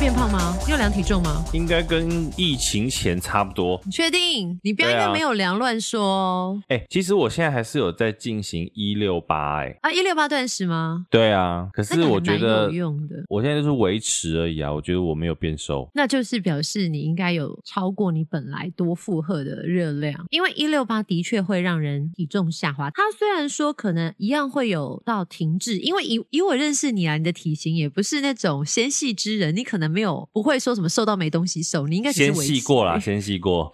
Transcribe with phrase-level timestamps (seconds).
[0.00, 0.56] 变胖吗？
[0.64, 1.44] 你有量体重吗？
[1.52, 3.78] 应该跟疫情前差不多。
[3.84, 4.58] 你确定？
[4.62, 6.62] 你不要因为没有量乱说哦。
[6.68, 9.76] 哎、其实我现在还是有在进行一六八哎。
[9.82, 11.04] 啊，一六八断食吗？
[11.10, 13.16] 对啊，可是我觉得有用的。
[13.28, 15.90] 我现在就是维持而已啊，我觉得我没有变瘦。
[15.94, 22.88] 那就是表示你应该有超过你本来多负荷的热量，因为一六八的确会让人体重下滑。
[22.94, 33.70] 它虽然说可能一样会有到停滞，因为以以我认识你啊，你的体型也不是那种纤细之人，你可能没有不会说什么瘦到没东西瘦，你应该先细过啦， 先细过。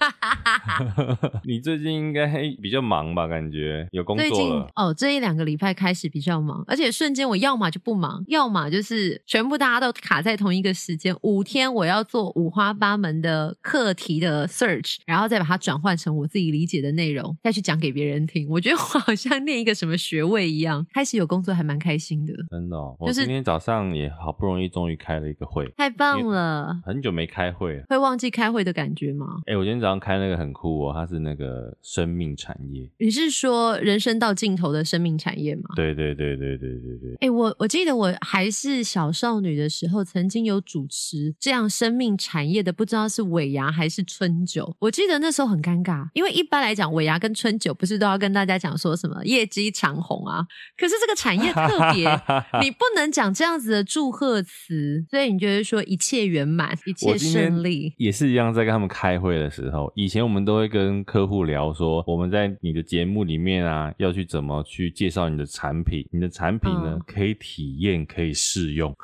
[1.44, 2.26] 你最近应该
[2.60, 3.26] 比较忙吧？
[3.26, 4.30] 感觉有工作了。
[4.30, 18.48] 最近哦，这一两个礼拜开始比较忙，而且瞬间我要么就不忙，要么就是全部大家都卡在同一个时间，五天我要做五花八门的课题的 search，然后再把它转换成我自己理解的内容，再去讲给别人听。
[18.48, 22.32] 我觉得我好像念一个什么学位一样，开始有工作还蛮开心的。
[22.50, 26.80] 真的、哦，我今天早上也好不容易终于开了一个会，太棒了！
[26.84, 29.38] 很久没开会了，会忘记开会的感觉吗？
[29.46, 32.88] 哎、欸，我今天早上开那个很酷哦，它是那个生命产业。
[32.98, 35.62] 你是说人生到尽头的生命产业吗？
[35.74, 37.12] 对对对对对对对。
[37.14, 44.74] 哎、欸，我我记得我还是小少女的时候，曾经有主持这样生命产业的，不知道是尾牙还是春酒。
[44.78, 50.46] 我记得那时候很尴尬，因为一般来讲尾牙跟春酒不是都要跟大家讲说什么业绩长虹啊？
[50.76, 52.08] 可是这个产业特别，
[52.62, 58.52] 你不能讲这样子的祝贺词，所以你觉得说一切圆满，一切顺利，也是一样。
[58.52, 68.94] 在跟他们开会的时候，以前我们都会跟客户聊说，我们在你的节目里面啊，要去怎么去介绍你的产品，你的产品呢，可以体验，可以试用。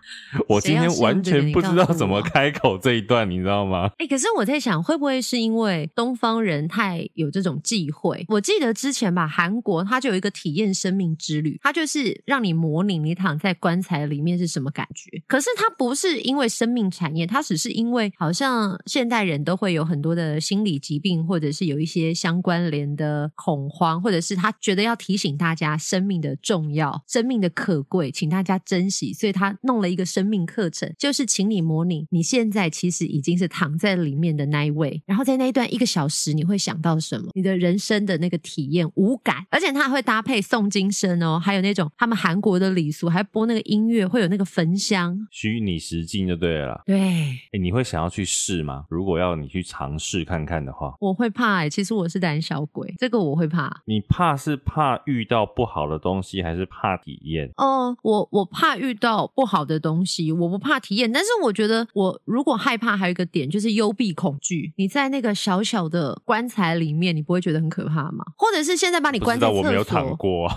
[0.48, 3.90] 我今天完全不知道怎么开口这一段，你知道吗？
[3.98, 8.24] 哎、欸，可是我在想，会不会是因为东方人太有这种忌讳？
[8.28, 15.22] 我记得之前吧，韩国它就有一个体验生命之旅，它就是让你模拟你躺在棺材里面是什么感觉。
[15.26, 37.28] 可是它不是因为生命产业，它只是因为好像现代人都会有很多的心理疾病，或者是有一些相关联的恐慌，或者是他觉得要提醒大家生命的重要、生命的可贵，请大家珍惜，所以他弄了一个生命课程，就是请你模拟你现在其实已经是躺在里面的那一位，然后在那一段一个小时，你会想到什么？
[37.34, 46.80] 你的人生的那个体验无感，而且它还会搭配诵经声哦，还有那种他们韩国的礼俗，还播那个音乐，会有那个焚香，虚拟实境就对了。
[46.86, 48.84] 对，哎，你会想要去试吗？
[48.88, 53.82] 如果要你去尝试看看的话，我会怕哎，其实我是胆小鬼，这个我会怕。
[53.86, 57.50] 你怕是怕遇到不好的东西，还是怕体验？
[57.56, 59.71] 哦，我我怕遇到不好的。
[59.78, 64.72] 东西我不怕体验，但是我觉得我如果害怕，还有一个点就是幽闭恐惧。
[64.76, 68.24] 你在那个小小的棺材里面，你不会觉得很可怕吗？
[68.36, 69.62] 或者是现在把你关在厕所？
[69.62, 70.48] 我没有躺过，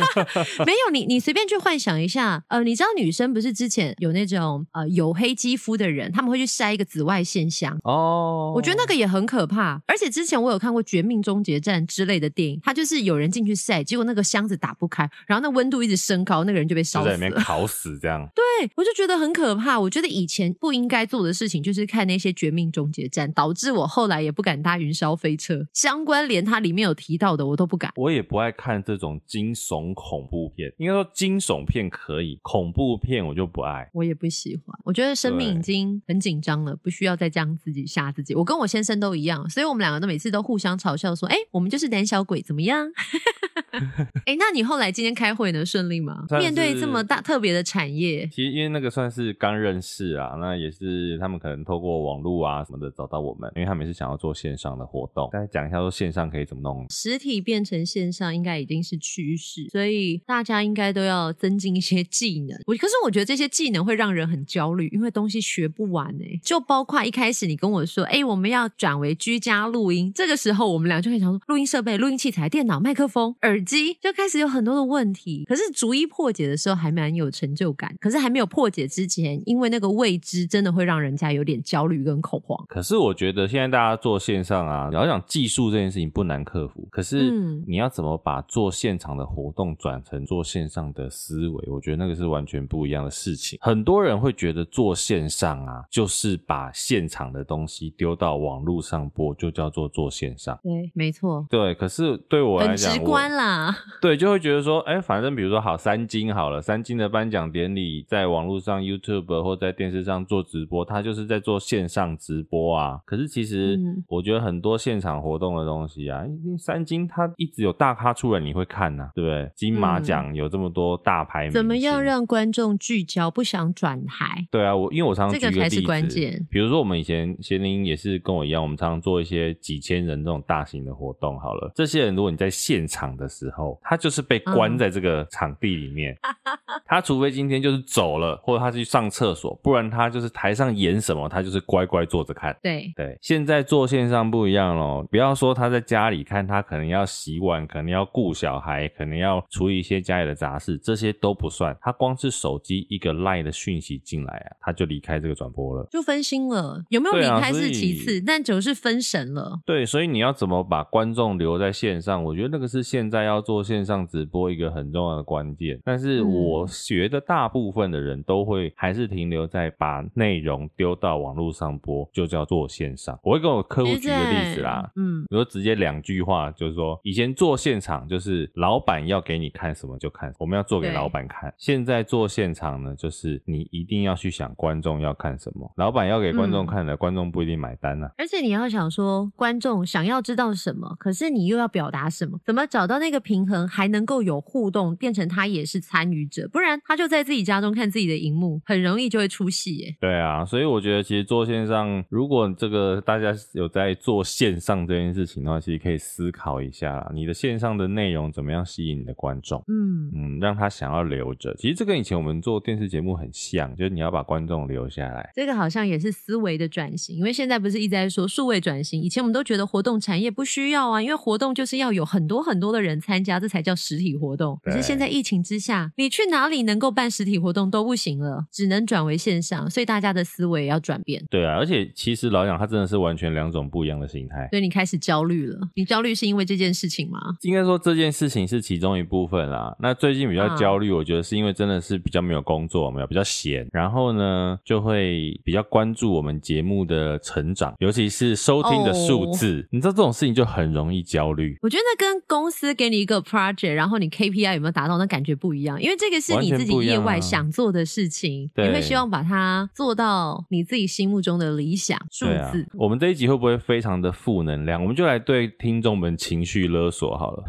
[0.66, 2.42] 没有你，你随便去幻想一下。
[2.48, 8.52] 呃，你知道女生不是之前有那种呃黝黑肌肤的人，他们会去晒一个紫外线箱哦。
[8.54, 9.80] 我觉得那个也很可怕。
[9.86, 18.28] 而且之前我有看过《绝命终结战》之类的电影，它就是有人进去晒，结果那个箱子打不开，然后那温度一直升高，那个人就被烧死了，在里面烤死这样。
[18.34, 18.44] 对。
[18.76, 19.78] 我就觉得很可怕。
[19.78, 25.66] 我觉得以前不应该做的事情就是看那些《绝命终结战》，导致我后来也不敢搭云霄飞车。
[25.72, 27.92] 相关连它里面有提到的，我都不敢。
[27.96, 30.72] 我也不爱看这种惊悚恐怖片。
[30.78, 33.88] 应该说惊悚片可以，恐怖片我就不爱。
[33.92, 34.78] 我也不喜欢。
[34.84, 38.34] 我觉得生命已经很紧张了，不需要再这样自己吓自己。
[38.34, 42.90] 我跟我先生都一样，所以我们两个都每次都互相嘲笑说：“哎，我们就是胆小鬼，怎么样？”
[44.26, 45.64] 哎，那你后来今天开会能？
[45.64, 46.24] 顺利吗？
[46.38, 55.30] 面对这么大特别的产业，其实因为那个算是刚认识啊，那也是他们可能透过网络啊什么的找到我们，因为他们也是想要做线上的活动。
[55.32, 56.86] 再讲一下说线上可以怎么弄？
[56.90, 62.58] 实体变成线上应该已经是趋势，所以大家应该都要增进一些技能。
[62.66, 66.40] 我可是我觉得这些技能会让人很焦虑，因为东西学不完哎、欸。
[66.44, 75.44] 就包括一开始你跟我说，哎，我们要转为居家录音，这个时候我们俩就很想说，录音设备、录音器材、电脑、麦克风、耳机，就开始有很多的问题。
[75.48, 77.94] 可是逐一破解的时候还蛮有成就感。
[78.00, 82.62] 可是还没有破解之前，因为那个未知真的会让人家有点焦虑跟恐慌。
[82.68, 86.86] 可是我觉得现在大家做线上啊，你要讲技术这件事情不难克服。
[86.90, 87.30] 可是
[87.66, 91.64] 你要怎么把做现场的活动转成做线上的思维？
[91.68, 93.58] 我觉得那个是完全不一样的事情。
[93.62, 100.58] 很多人会觉得做线上啊，就是把现场的东西丢到网络上播，就叫做做线上。
[100.62, 101.46] 对，没错。
[101.48, 103.53] 对，可是对我来讲，很直观啦。
[103.54, 103.74] 嘛。
[104.00, 113.00] 对，就会觉得说，哎，反正比如说好三金好了，三金的颁奖典礼在网络上 YouTube 或在电视上做直播，他就是在做线上直播啊。
[113.04, 113.78] 可是其实
[114.08, 119.50] 我觉得很多现场活动的东西啊，嗯、三金他一直有大咖出来，你会看呐、啊，对不对？
[119.54, 124.46] 金马奖有这么多大牌、嗯，怎么样让观众聚焦，不想转台？
[124.50, 126.44] 对啊，我因为我常常这个才是关键。
[126.50, 131.38] 比如说我们以前贤玲也是跟我一样，我们常常做一些几千人这种大型的活动。
[131.38, 133.43] 好了，这些人如果你在现场的时候，
[133.82, 142.56] 他就是被关在这个场地里面，嗯、 他除非今天就是走了，或者他去上厕所，不然他就是台上演什么，他就是乖乖坐着看。
[142.62, 151.76] 对对，现在做线上不一样咯，不要说他在家里看，他可能要洗碗，可能要顾小孩，可能要处理一些家里的杂事，这些都不算。
[151.80, 156.82] 他光是手机一个 LINE 的讯息进来啊，他就离开这个转播了，就分心了。
[156.90, 159.60] 有没有离开是其次，但就是分神了。
[159.66, 162.22] 对，所以你要怎么把观众留在线上？
[162.24, 165.80] 我觉得那个是现在要做线上直播一个很重要的关键。
[165.84, 173.18] 但是我觉得大部分的人都会还是停留在把内容丢到网络上播，就叫做线上。
[173.22, 181.52] 我会跟我客户举个例子啦，嗯，比如说直接两句话，就是说以前做现场就是老板要给你看什么就看，我们要做给老板看。
[181.58, 188.10] 现在做现场呢，就是你一定要去想观众要看什么，老板要给观众看的，观众不一定买单啊。
[188.18, 199.96] 而且你要想说，观众想要知道什么，可是你又要表达什么，怎么找到那个平衡，还能够有互动，变成他也是参与者，不然他就在自己家中看自己的荧幕，很容易就会出戏耶。
[200.00, 211.54] 对啊，所以我觉得其实做线上，如果这个大家有在做线上这件事情的话，其实可以思考一下啦，你的线上的内容怎么样吸引你的观众，嗯嗯，让他想要留着。
[211.56, 215.30] 其实这跟以前我们做电视节目很像，就是你要把观众留下来。
[215.34, 224.58] 这个好像也是思维的转型，因为现在不是一直在说数位转型，以前我们都觉得活动产业不需要啊，因为活动就是要有很多很多的人参加，这才叫实体活动。
[224.62, 231.22] 可是现在疫情之下，你去哪里能够办实体活动都不行了，只能转为线上，所以大家的思维也要转变。
[231.30, 234.48] 对啊，而且其实老蒋他真的是完全两种不一样的形态。
[234.50, 237.18] 所以你开始焦虑了，你焦虑是因为这件事情吗？
[237.42, 239.76] 应该说这件事情是其中一部分啦。
[239.80, 249.56] 那最近比较焦虑，我觉得是因为真的是比较没有工作，没有比较闲，然后呢就会比较关注我们节目的成长，尤其是收听的数字。
[249.56, 249.64] Oh.
[249.72, 251.56] 你知道这种事情就很容易焦虑。
[251.62, 262.52] 我觉得跟公司给你一个 project，然后你 KPI 有没有达到，那感觉不一样，因为这个是你自己业外想做的事情，啊、你会希望把它做到你自己心目中的理想数字、啊。
[262.74, 264.80] 我们这一集会不会非常的负能量？
[264.82, 267.44] 我们就来对听众们情绪勒索好了。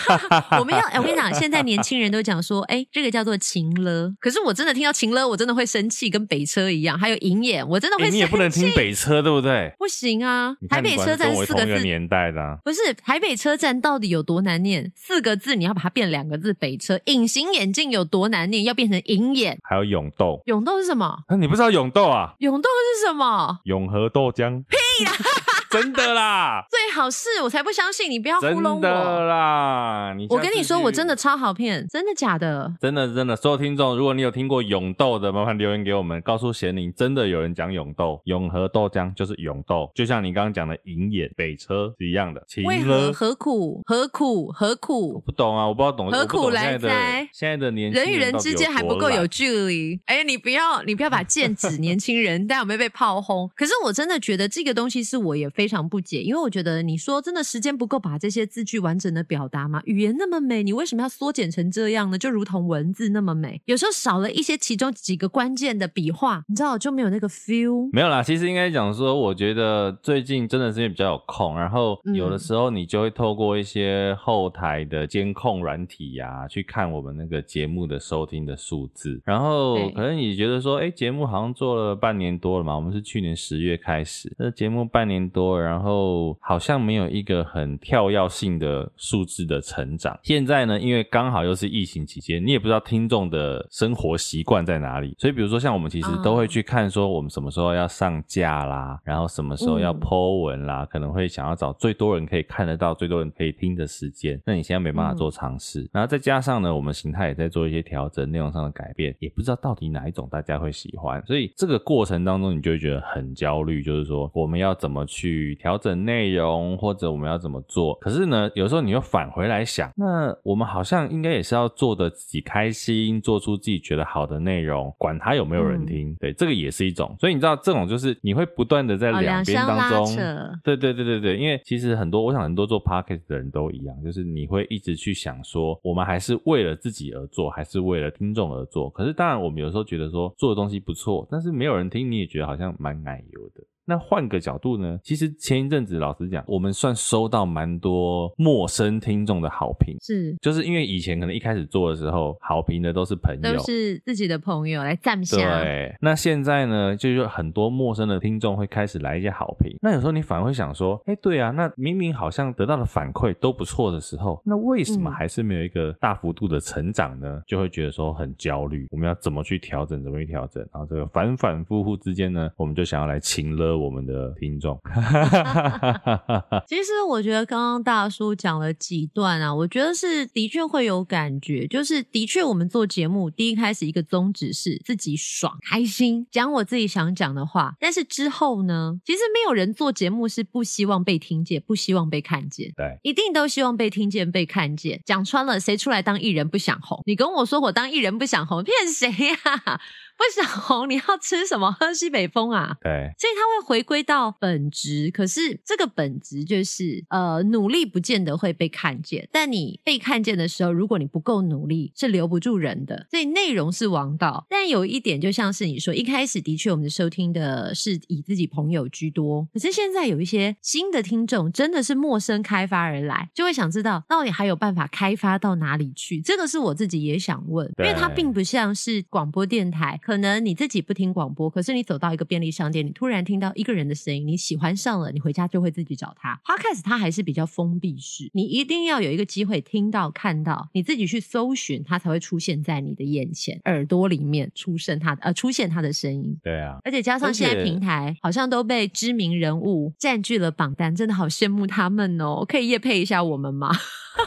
[0.58, 4.14] 我们要，哎我跟你讲，现在年轻人都讲说，哎，这个叫做情勒。
[4.20, 6.98] 可是我真的听到情勒，我真的会生气，跟北车一样。
[6.98, 8.16] 还有银眼，我真的会生气。
[8.16, 9.72] 你也不能听北车，对不对？
[9.78, 14.83] 不行啊，台北车站四个字年代的、啊，不是台北车站到底有多难念？
[14.94, 17.00] 四个字你要把它变两个字，北车。
[17.06, 18.64] 隐形眼镜有多难念？
[18.64, 19.58] 要变成银眼。
[19.62, 21.24] 还有永豆，永豆是什么？
[21.28, 22.34] 啊、你不知道永豆啊？
[22.38, 23.60] 永豆是什么？
[23.64, 24.62] 永和豆浆。
[24.64, 25.12] 屁啦！
[25.74, 28.80] 真的啦， 最好是我才不相信你，不要糊弄我。
[28.80, 32.72] 真的啦，你我跟你说，我真的超好骗，真的假的？
[32.80, 42.42] 真的真的，所有听众，如果你有听过永豆的，麻烦留言给我们，告诉贤玲，真的有人讲永豆，永和豆浆就是永豆，就像你刚刚讲的银眼北车是一样的。
[42.64, 45.14] 为何何苦何苦何苦？
[45.14, 47.28] 我不懂啊，我不知道懂何苦来哉？
[47.32, 50.00] 现在的年轻人与人之间还不够有距离。
[50.06, 53.50] 哎，你不要你不要把剑指年轻人，但有没有被炮轰？
[53.56, 56.44] 可是我真的觉得这个东西是我也非常不解，因为。
[56.44, 59.80] 我觉得你说真的时间不够把这些字句完整的表达吗？
[59.86, 62.18] 语言那么美，你为什么要缩减成这样呢？
[62.18, 67.88] 就如同文字那么美，有时候少了一些其中几个关键的笔画，你知道就没有那个 feel。
[67.94, 86.36] 没有啦，其实应该讲说，我觉得最近真的是因为比较有空，然后有的时候你就会透过一些后台的监控软体呀、啊，去看我们那个节目的收听的数字，然后可能你觉得说，哎，节目好像做了半年多了嘛，我们是去年十月开始，那节目半年多，然后。
[86.40, 90.18] 好像没有一个很跳跃性的数字的成长。
[90.22, 104.40] 现在呢，因为刚好又是疫情期间，你也不知道听众的生活习惯在哪里，所以比如说像我们其实都会去看说我们什么时候要上架啦，然后什么时候要 po 文啦，可能会想要找最多人可以看得到、最多人可以听的时间。
[104.44, 111.24] 那你现在没办法做尝试，然后再加上呢，我们形态也在做一些调整，内容上的改变，也不知道到底哪一种大家会喜欢。
[111.26, 117.94] 所以这个过程当中，你就会觉得很焦虑，就是说我们要怎么去去调整内容，或者我们要怎么做。
[117.96, 126.10] 可是呢，有时候你又返回来想，那我们好像应该也是要做的自己开心，做出自己觉得好的内容，管他有没有人听。
[126.10, 127.14] 嗯、对，这个也是一种。
[127.18, 131.36] 所以你知道，这种就是你会不断的在两边当中，哦、对对对对对。
[131.36, 138.88] 因为其实很多，我想很多做 podcast 的人都一样，就是你会一直去想说，我们还是为了自己而做，还是为了听众而做。
[138.90, 143.62] 可是当然，我们有时候觉得说做的东西不错，但是没有人听，你也觉得好像蛮奶油的。
[143.84, 144.98] 那换个角度呢？
[145.02, 155.36] 其实前一阵子，老实讲，我们算收到蛮多陌生听众的好评，是，就是因为以前可能一开始做的时候，好评的都是朋友，都是自己的朋友来赞下。
[155.62, 159.76] 对，那现在呢，就是很多陌生的听众会开始来一些好评。
[159.82, 167.34] 那有时候你反而会想说，哎，对啊，那明明好像得到的反馈都不错的时候，那为什么还是没有一个大幅度的成长呢？
[167.34, 168.86] 嗯、就会觉得说很焦虑。
[168.90, 170.02] 我们要怎么去调整？
[170.02, 170.62] 怎么去调整？
[170.72, 173.84] 然后这个反反复复之间呢，我们就想要来情勒。
[173.84, 174.80] 我们的听众，
[176.66, 195.00] 其实我觉得刚刚大叔讲了几段啊，我觉得是的确会有感觉，就是的确我们做节目第一开始一个宗旨是自己爽开心，讲我自己想讲的话，但是之后呢，其实没有人做节目是不希望被听见，不希望被看见，对，一定都希望被听见、被看见。
[195.04, 197.02] 讲穿了，谁出来当艺人不想红？
[197.04, 199.80] 你跟我说我当艺人不想红，骗谁呀？
[200.16, 201.70] 不想红，你要吃什么？
[201.72, 202.76] 喝西北风啊？
[202.80, 205.10] 对，所以他会回归到本质。
[205.12, 209.28] 可是这个本质就是，呃，努力不见得会被看见。
[209.32, 213.06] 但你被看见的时候，如果你不够努力，是留不住人的。
[213.10, 214.46] 所以内容是王道。
[214.48, 219.46] 但有一点，就像是你说，一开始的确我们的收听的是以自己朋友居多。
[219.52, 226.20] 可是现在有一些新的听众，真的是陌生开发而来，就会想知道到底还有办法开发到哪里去？
[226.20, 230.00] 这个是我自己也想问，因为它并不像是广播电台。
[230.04, 236.38] 可能你自己不听广播，可是你走到一个便利商店，你突然听到一个人的声音，你喜欢上了，你回家就会自己找他。
[236.44, 246.38] Podcast 它还是比较封闭式，你一定要有一个机会听到、看到，你自己去搜寻，它才会出现在你的眼前、耳朵里面出现它的呃出现它的声音。
[246.42, 252.44] 对啊，而且加上现在平台好像都被知名人物占据了榜单，真的好羡慕他们哦！
[252.46, 253.70] 可以夜配一下我们吗？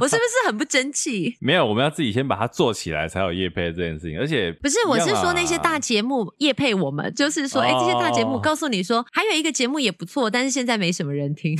[0.00, 1.36] 我是不是很不争气？
[1.40, 4.18] 没有，我们要自己先把它做起来，才有夜配这件事情。
[4.18, 11.58] 而且不是，我是说那些大节目夜配我们，就是说，哎、这些大节目告诉你说，还有一个节目也不错，但是现在没什么人听。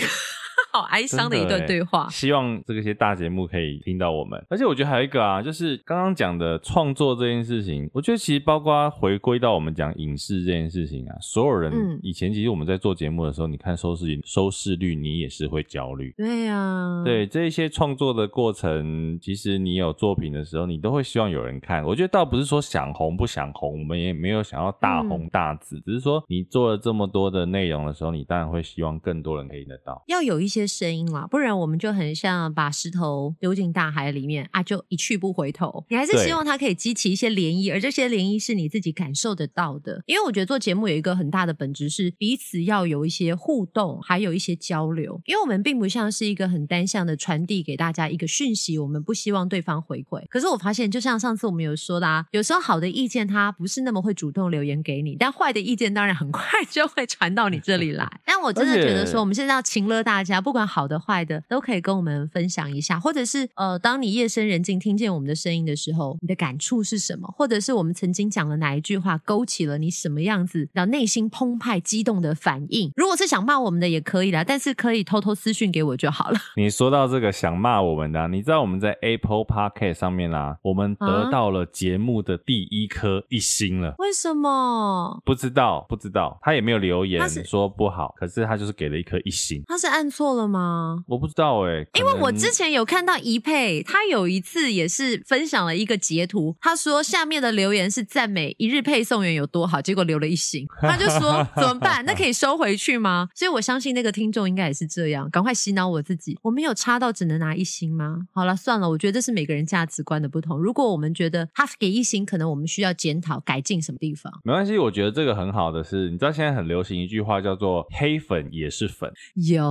[0.73, 2.09] 好哀伤的一段对话。
[2.11, 4.43] 希望这些大节目可以听到我们。
[4.49, 16.13] 而且我觉得还有一个啊，就是刚刚讲的创作这件事情，我觉得其实包括回归到我们讲影视这件事情啊，所有人以前其实我们在做节目的时候，你看收视收视率，你也是会焦虑。
[16.17, 21.85] 对呀，对这一些创作的过程，其实你有作品的时候，你都会希望有人看。
[21.85, 30.03] 我觉得倒不是说想红不想红，我们也没有想要大红大紫，只是说你做了这么多的内容的时候，你当然会希望更多人可以得到。
[30.09, 30.67] 要有一些。
[30.67, 35.83] 声音啦，不然我们就很像把石头丢进大海里面啊，就一去不回头。
[35.89, 40.03] 你还是希望它可以激起一些涟漪，而这些涟漪是你自己感受得到的。
[40.05, 45.19] 因为我觉得做节目有一个很大的本质是彼此要有一些互动，还有一些交流。
[45.25, 50.27] 因为我们并不像是一个很单向的传递给大家一个讯息，我们不希望对方回馈。
[50.29, 58.07] 可是我发现，就像上次我们有说的啊，有时候好的意见它不是那么会主动留言给你，但坏的意见当然很快 就会传到你这里来。
[58.27, 67.29] 但我真的觉得说，我们现在要勤了大家，不管好的坏的都可以跟我们分享一下，或者是呃，当你夜深人静听见我们的声音的时候，你的感触是什么？
[67.37, 72.91] 或者是我们曾经讲了哪一句话，勾起了你什么样子让内心澎湃激动的反应？
[72.97, 76.39] 如果是想骂我们的也可以啦，但是可以偷偷私讯给我就好了。
[76.57, 83.95] 你说到这个想骂我们的啊，你知道我们在 Apple Podcast 上面啦，我们得到了节目的第一颗一星了。
[83.99, 85.21] 为什么？
[85.25, 89.63] 不知道，不知道，他也没有留言说不好，可是他就是给了一颗一星。
[89.67, 91.05] 他是按错了吗？
[91.07, 102.05] 我不知道哎、欸，因为我之前有看到一佩，他有一次也是分享了一个截图，他说下面的留言是赞美一日配送员有多好，结果留了一星， 他就说怎么办？
[102.07, 103.29] 那可以收回去吗？
[103.35, 108.27] 所以我相信那个听众应该也是这样，赶快洗脑我自己，我没有差到只能拿一星吗？
[108.33, 110.59] 好了，算了，我觉得这是每个人价值观的不同。
[110.59, 114.33] 如果我们觉得他给一星，可能我们需要检讨改进什么地方。
[114.45, 119.11] 没关系，我觉得这个很好的是，你知道现在很流行一句话叫做“黑粉也是粉”，
[119.49, 119.67] 有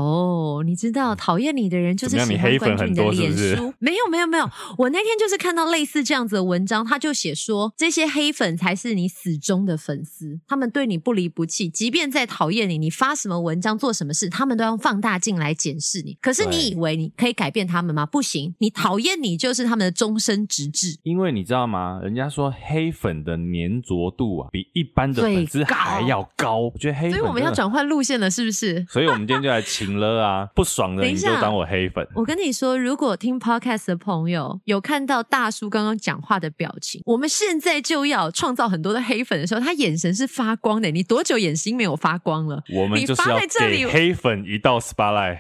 [0.45, 3.37] 哦，你知道讨厌你的人就是喜欢关注你的脸书。
[3.37, 16.17] 是是没有没有没有，我那天就是看到类似这样子的文章，他就写说这些黑粉才是你死忠的粉丝，他们对你不离不弃，即便在讨厌你，你发什么文章做什么事，他们都用放大镜来检视你。
[16.21, 18.05] 可是你以为你可以改变他们吗？
[18.05, 20.97] 不行，你讨厌你就是他们的终身直至。
[21.03, 21.99] 因为你知道吗？
[22.03, 26.59] 人家说黑粉的粘着度啊，比一般的粉丝还要高。
[26.73, 28.85] 我觉得黑粉，所以我们要转换路线了，是不是？
[28.89, 32.07] 所以我们今天就来请了啊，不爽的你就当我黑粉。
[32.15, 40.89] 我跟你说，如果听 podcast 的朋友有看到大叔刚刚讲话的表情，我们现在就要创造很多的黑粉的时候，他眼神是发光的。
[40.89, 42.63] 你多久眼睛没有发光了？
[42.73, 45.39] 我们就是要给黑粉一道 spotlight。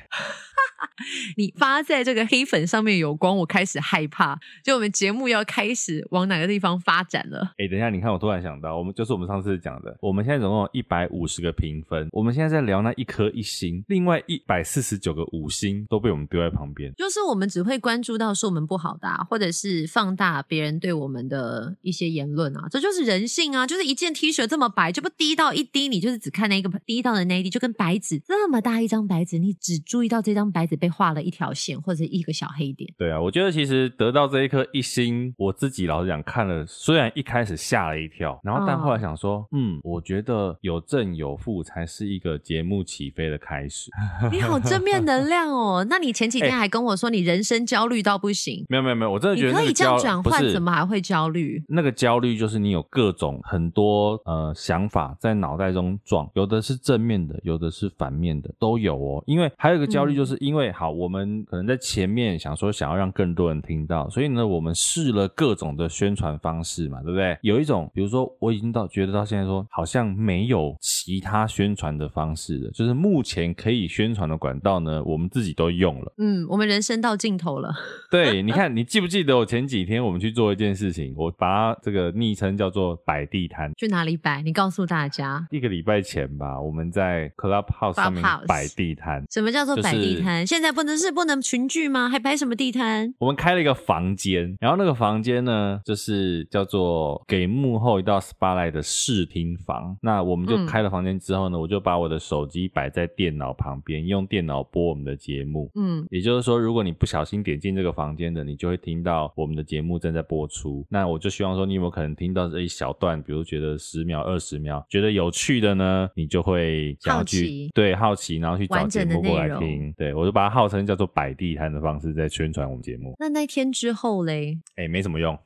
[1.37, 4.39] 你发在这个黑粉上面有光，我开始害怕。
[4.63, 7.53] 就我们节目要开始往哪个地方发展了？
[7.57, 16.93] 哎，等一下，你看，我突然想到，我们就是我们上次讲的，我们现在总共有一百五十个评分，我们现在在聊那一颗一星，另外一百四十九个五星都被我们丢在旁边。
[16.95, 23.67] 就是我们只会关注到说我们不好的，或者是放大别人对我们的一些言论啊，这就是人性啊！
[23.67, 32.93] 就是一件 T 恤这么白，就不滴到一滴，你就是只看那个滴到的那一滴，就跟白纸这么大一张白纸，你只注意到这张白纸被画了一条线或者一个小黑点。
[32.97, 43.91] 对啊，我觉得其实得到这一颗一星，我自己老实讲看了，虽然一开始吓了一跳，然后但后来想说，哦、嗯，我觉得有正有负才是一个节目起飞的开始。
[44.31, 45.85] 你好正面能量哦！
[45.89, 48.65] 那你前几天还跟我说你人生焦虑到不行。
[48.69, 51.63] 没有没有没有，我真的觉得你可以这样转换，怎么还会焦虑？
[51.67, 59.23] 那个焦虑就是你有各种很多呃想法在脑袋中撞，有的是正面的，有的是反面的，都有哦。
[59.25, 61.25] 因为还有一个焦虑，就是因为、嗯、好我们。
[61.45, 67.37] 可能在前面想说想要让更多人听到，所以呢，我们试了各种的宣传方式嘛，对不对？
[67.41, 76.13] 有一种，比如说我已经到觉得到现在说好像没有其他宣传的方式了，就是目前可以宣传的管道呢，我们自己都用了。
[76.17, 77.73] 嗯，我们人生到尽头了。
[78.09, 83.71] 对，你看，你记不记得我前几天我们去做一件事情，我把它这个昵称叫做摆地摊。
[83.75, 84.41] 去哪里摆？
[84.41, 85.45] 你告诉大家。
[85.51, 89.23] 一个礼拜前吧，我们在 Clubhouse 上面摆地摊。
[89.29, 90.24] 什么叫做摆地摊？
[90.25, 91.35] 就是、现在不能是不能。
[91.45, 92.09] 群聚吗？
[92.09, 93.13] 还摆什么地摊？
[93.19, 99.95] 我们开了一个房间，然后那个房间呢，就是叫做给幕后一道 spotlight 的试听房。
[100.01, 105.69] 那我们就开了房间之后呢，嗯、我就把我的手机摆在电脑旁边，用电脑播我们的节目。
[105.75, 110.83] 嗯，也就是说，如果你不小心点进这个房间的，你就会听到我们的节目正在播出。
[110.89, 113.21] 那我就希望说，你有没有可能听到这一小段？
[113.21, 119.93] 比如觉得十秒、二十秒，觉得有趣的呢，你就会想要去好，对，好奇，然后去找节目过来听。
[119.97, 123.15] 对，我就把它号称叫做摆地摊的方式在宣传我们节目。
[123.19, 124.57] 那那天之后嘞？
[124.75, 125.37] 哎、欸，没什么用。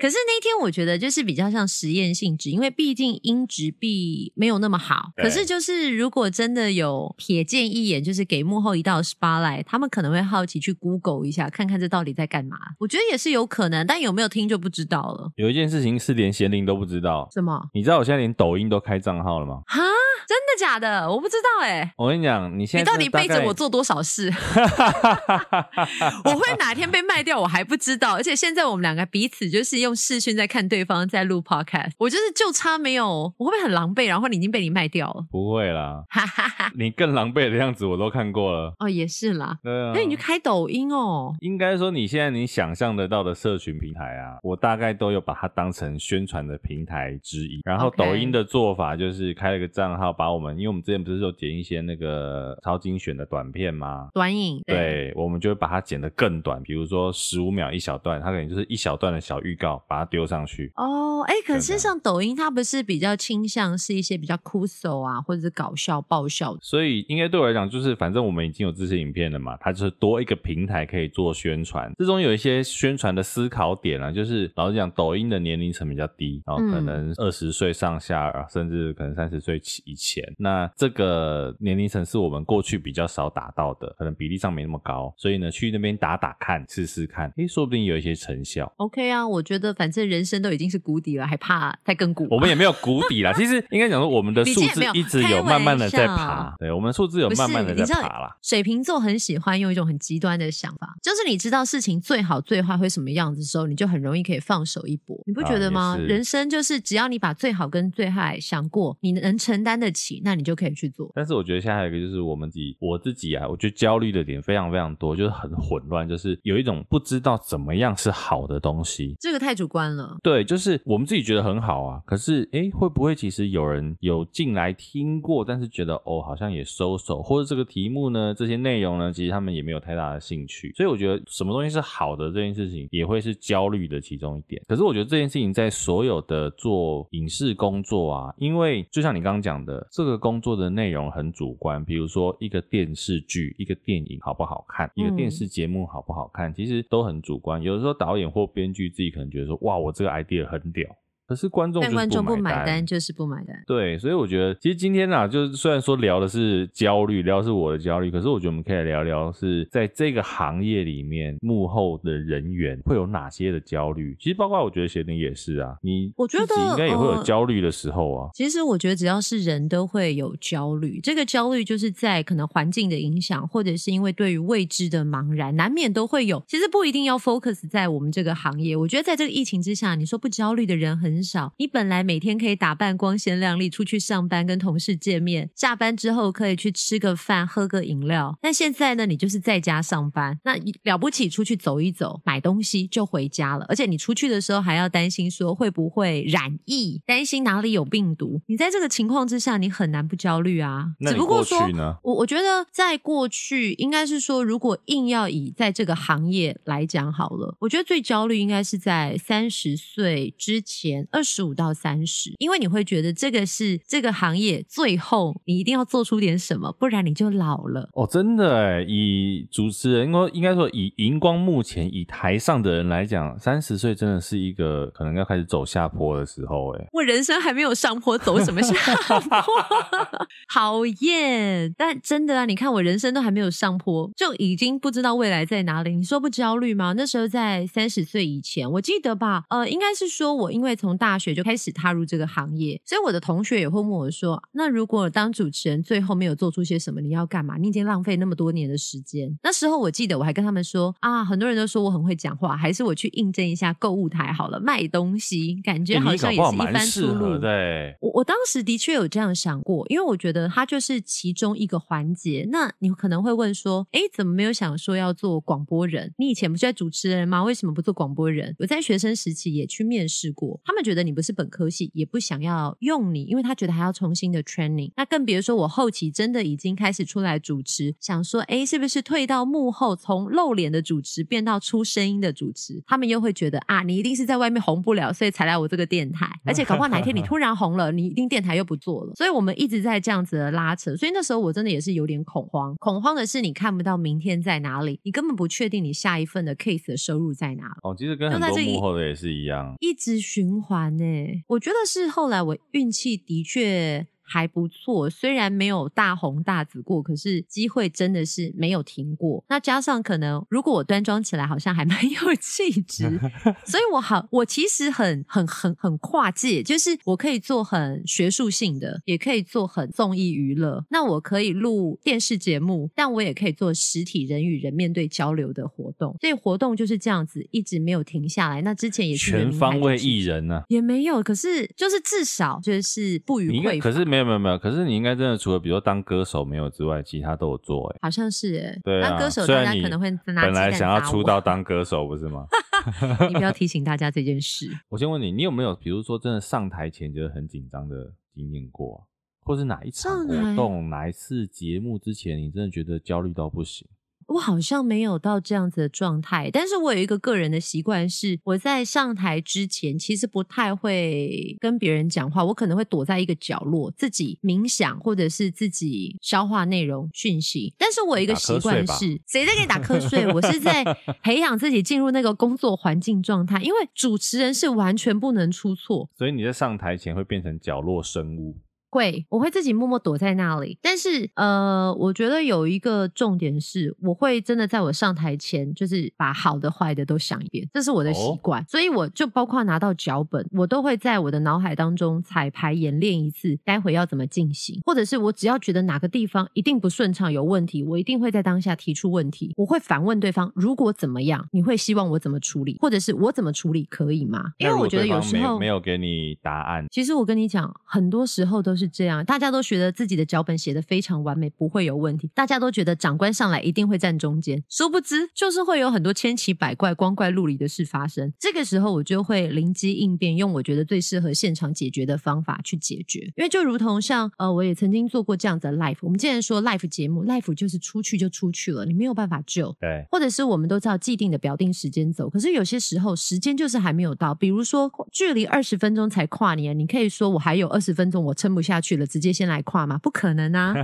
[0.00, 5.12] 可是那天我觉得就是比较像实验性质，因为毕竟音质比没有那么好。
[5.16, 12.56] 可是就是如果真的有瞥见一眼，就是给幕后一道 spotlight，他们可能会好奇去 Google 一下，看看这到底在干嘛。
[12.80, 15.30] 我觉得也是有可能，但有没有听就不知道了。
[15.36, 17.68] 有一件事情是连贤玲都不知道，什么？
[17.72, 19.62] 你知道我现在连抖音都开账号了吗？
[19.66, 19.82] 哈？
[20.26, 21.10] 真的假的？
[21.10, 21.92] 我不知道哎、欸。
[21.96, 24.32] 我跟你讲，你现在你到底背着我做多少事？
[26.24, 28.16] 我会哪天被卖掉，我还不知道。
[28.16, 34.08] 而且现在我们两个彼此就是用视讯在看对方在录 podcast，我就是就差没有，我会不会很狼狈？
[34.08, 35.24] 然后你已经被你卖掉了？
[35.30, 36.02] 不会啦，
[36.76, 38.74] 你更狼狈的样子我都看过了。
[38.80, 39.58] 哦，也是啦。
[39.62, 39.92] 对啊。
[39.94, 41.32] 那你就开抖音哦。
[41.40, 47.60] 应该说你现在你想象得到的社群平台啊，我大概都有把它当成宣传的平台之一。
[47.64, 50.15] 然后抖音的做法就是开了个账号。
[50.16, 54.08] 把我们，因为我们之前不是有剪一些那个超精选的短片吗？
[54.14, 60.72] 短影，对，对，我们就会把它剪得更短，比如说十五秒一小段，它可能就是一小段的小预告，把它丢上去。
[60.76, 71.92] 哦，哎，可是像抖音，它不是比较倾向是一些比较酷手啊，或者是搞笑爆笑的，所以应该对我来讲，就是反正我们已经有这些影片了嘛，它就是多一个平台可以做宣传。
[71.98, 79.82] 这种有一些宣传的思考点啊，就是老实讲，抖音的年龄层比较低，然后可能二十岁上下，嗯、甚至可能三十岁起。
[80.06, 88.72] 钱，那这个年龄层是我们过去比较少打到的，可能比例上没那么高，所以呢，去那边打打看，试试看，诶，说不定有一些成效。
[88.76, 92.28] OK 啊，我觉得反正人生都已经是谷底了，还怕再更谷？
[92.30, 98.36] 我们也没有谷底啦，其实应该讲说，我们的数字一直有慢慢的在爬，对，我们数字有慢慢的在爬啦。
[98.42, 105.96] 水瓶座很喜欢用一种很极端的想法，就是你知道事情最好最坏会什么样子的时候，你就很容易可以放手一搏，你不觉得吗？
[105.96, 109.95] 啊、人生就是只要你把最好跟最坏想过，你能承担的。
[109.96, 111.10] 起，那你就可以去做。
[111.14, 119.16] 但是我觉得现在还有一个就是我们自己，我自己啊，我觉得焦虑的点非常非常多，就是很混乱，就是有一种不知道怎么样是好的东西。
[119.18, 120.16] 这个太主观了。
[120.22, 130.72] 对，就是我们自己觉得很好啊，可是诶，会不会其实有人有进来听过，但是觉得哦，好像也收手，或者这个题目呢，这些内容呢，其实他们也没有太大的兴趣。
[130.76, 134.60] 所以我觉得什么东西是好的这件事情，也会是焦虑的其中一点。
[134.66, 141.84] 可是我觉得这件事情在所有的做影视工作啊，因为就像你刚刚讲的，这个工作的内容很主观。
[141.84, 147.62] 比如说一个电视剧、一个电影好不好看，一个电视节目好不好看，其实都很主观。
[147.62, 150.88] 有的时候导演或编剧自己可能觉得说，哇，我这个 idea 很屌。
[151.26, 153.60] 可是观众，但观众不买单，就是不买单。
[153.66, 164.16] 对，所以我觉得，其实今天啊，就是虽然说聊的是焦虑，聊的是我的焦虑，可是我觉得我们可以聊聊是在这个行业里面幕后的人员会有哪些的焦虑。
[164.20, 168.30] 其实包括我觉得写玲也是啊，你我觉得应该也会有焦虑的时候啊、呃。
[168.32, 176.40] 其实我觉得只要是人都会有焦虑，这个焦虑就是在可能环境的影响，或者是因为对于未知的茫然，难免都会有。
[176.46, 178.76] 其实不一定要 focus 在我们这个行业。
[178.76, 181.15] 我觉得在这个疫情之下，你说不焦虑的人很。
[181.16, 188.38] 很少，你本来每天可以打扮光鲜亮丽出去上班，跟同事见面，下班之后可以去吃个饭，喝个饮料。
[188.42, 193.64] 但现在呢，你就是在家上班，那了不起出去走一走，买东西就回家了。
[193.66, 198.42] 而且你出去的时候还要担心说会不会染疫，担心哪里有病毒。
[198.46, 200.92] 你在这个情况之下，你很难不焦虑啊。
[201.00, 201.96] 只不过去呢？
[202.02, 211.05] 我我觉得在过去应该是说，如果硬要以在这个行业来讲好了，我觉得最焦虑应该是在三十岁之前。
[211.10, 217.88] 二十五到三十，因为你会觉得这个是这个行业最后你一定要做出点什么，不然你就老了。
[217.94, 226.86] 哦，真的哎，以主持人应该应该说以荧光幕前以台上的人来讲，三十岁真的是一个可能要开始走下坡的时候哎。
[226.92, 228.74] 我人生还没有上坡，走什么下
[229.18, 229.42] 坡？
[230.52, 231.74] 讨厌！
[231.76, 235.94] 但真的啊，你看我人生都还没有上坡，就已经不知道未来在哪里。
[235.94, 236.94] 你说不焦虑吗？
[236.96, 239.44] 那时候在三十岁以前，我记得吧？
[239.50, 247.56] 呃，应该是说我因为从大学就开始踏入这个行业，所以我的同学也会问我说：“那如果当主持人最后没有做出些什么，你要干嘛？
[247.56, 262.46] 你已经浪费那么多年的时间。”那时候我记得我还跟他们说：“啊，很多人都说我很会讲话，还是我去应征一下购物台好了，卖东西，感觉好像也是一番出路。”对，我我当时的确有这样想过，因为我觉得它就是其中一个环节。
[262.50, 266.12] 那你可能会问说：“哎，怎么没有想说要做广播人？
[266.18, 267.42] 你以前不是在主持人吗？
[267.42, 274.92] 为什么不做广播人？”我在学生时期也去面试过，他们觉得你不是本科系，也不想要用你，因为他觉得还要重新的 training。
[274.96, 282.80] 那更别说我后期真的已经开始出来主持，想说，哎，是不是退到幕后，从露脸的主持变到出声音的主持？
[282.86, 286.30] 他们又会觉得啊，你一定是在外面红不了，所以才来我这个电台。
[286.44, 289.12] 而且搞不好哪天你 突然红了，你一定电台又不做了。
[289.16, 290.96] 所以我们一直在这样子的拉扯。
[290.96, 297.74] 所以那时候我真的也是有点恐慌，恐慌的是你看不到明天在哪里，你根本不确定你下一份的 case 的收入在哪里。
[297.82, 301.04] 哦，其实跟很多幕后的也是一样，一直循环呢。
[301.48, 304.06] 我觉得是后来我运气的确。
[304.26, 309.44] 还不错，虽然没有大红大紫过，可是机会真的是没有停过。
[309.48, 313.04] 那加上可能，如果我端庄起来，好像还蛮 有气质，
[313.64, 320.84] 所以我好，我其实很很很很跨界，就是我可以做很学术性的，也可以做很综艺娱乐。
[320.90, 326.16] 那我可以录电视节目，但我也可以做实体人与人面对交流的活动。
[326.20, 328.62] 所以活动就是这样子，一直没有停下来。
[328.62, 333.90] 那之前也是全方位艺人呢、啊，也没有，可是就是至少就是不予匮乏。
[333.90, 342.46] 可是没有没有没有，可是你应该真的除了比如说当歌手没有之外，其他都有做哎，好像是哎，对啊，当歌手大家可能会拿本来想要出道当歌手不是吗？
[343.28, 344.70] 你不要提醒大家这件事。
[344.88, 349.06] 我先问你，你有没有比如说真的上台前觉得很紧张的经验过，
[349.40, 353.86] 或是哪一场活动、哪一次节目之前，你真的觉得焦虑到不行？
[354.26, 367.72] 我好像没有到这样子的状态，但是我有一个个人的习惯是，我在上台之前其实不太会跟别人讲话，我可能会躲在一个角落自己冥想，或者是自己消化内容讯息。
[367.78, 370.26] 但是我有一个习惯是，谁在给你打瞌睡？
[370.32, 370.84] 我是在
[371.22, 378.56] 培养自己进入那个工作环境状态，因为主持人是完全不能出错，所以你在上台前会变成角落生物。
[378.90, 380.78] 会，我会自己默默躲在那里。
[380.80, 388.62] 但是，呃，我觉得有一个重点是，我会真的在我上台前，就是把好的、坏的都想一遍，这是我的习惯。
[388.62, 394.80] 哦、所以，我就包括拿到脚本，我都会在我的脑海当中彩排演练一次，待会要怎么进行。
[394.86, 399.52] 或者是我只要觉得哪个地方一定不顺畅、有问题，我一定会在当下提出问题。
[399.56, 402.78] 我会反问对方：如果怎么样，你会希望我怎么处理？
[402.80, 404.52] 或者是我怎么处理可以吗？
[404.56, 406.86] 因为我觉得有时候没有，没有给你答案。
[406.90, 408.85] 其实我跟你讲，很多时候都是。
[408.86, 412.30] 就是这样，大家都觉得自己的脚本写的非常完美，不会有问题。
[412.34, 418.32] 大家都觉得长官上来一定会站中间，殊不知就是会有很多千奇百怪、光怪陆离的事发生。
[418.38, 423.20] 这个时候我就会灵机应变，用我觉得最适合现场解决的方法去解决。
[423.36, 425.98] 因为就如同像呃，我也曾经做过这样子的 life。
[426.02, 429.74] 我们既然说 life 节目，life 就是出去就出去了，你没有办法救。
[429.80, 434.34] 对，或者是我们都知道既定的表定时间走，可是有些时候时间就是还没有到。
[434.34, 439.96] 比如说距离二十分钟才跨年，你可以说我还有二十分钟，我撑不下去了，直接先来跨吗？
[440.02, 440.74] 不可能啊！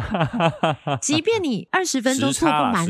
[1.02, 2.86] 即便你二十分钟错不满，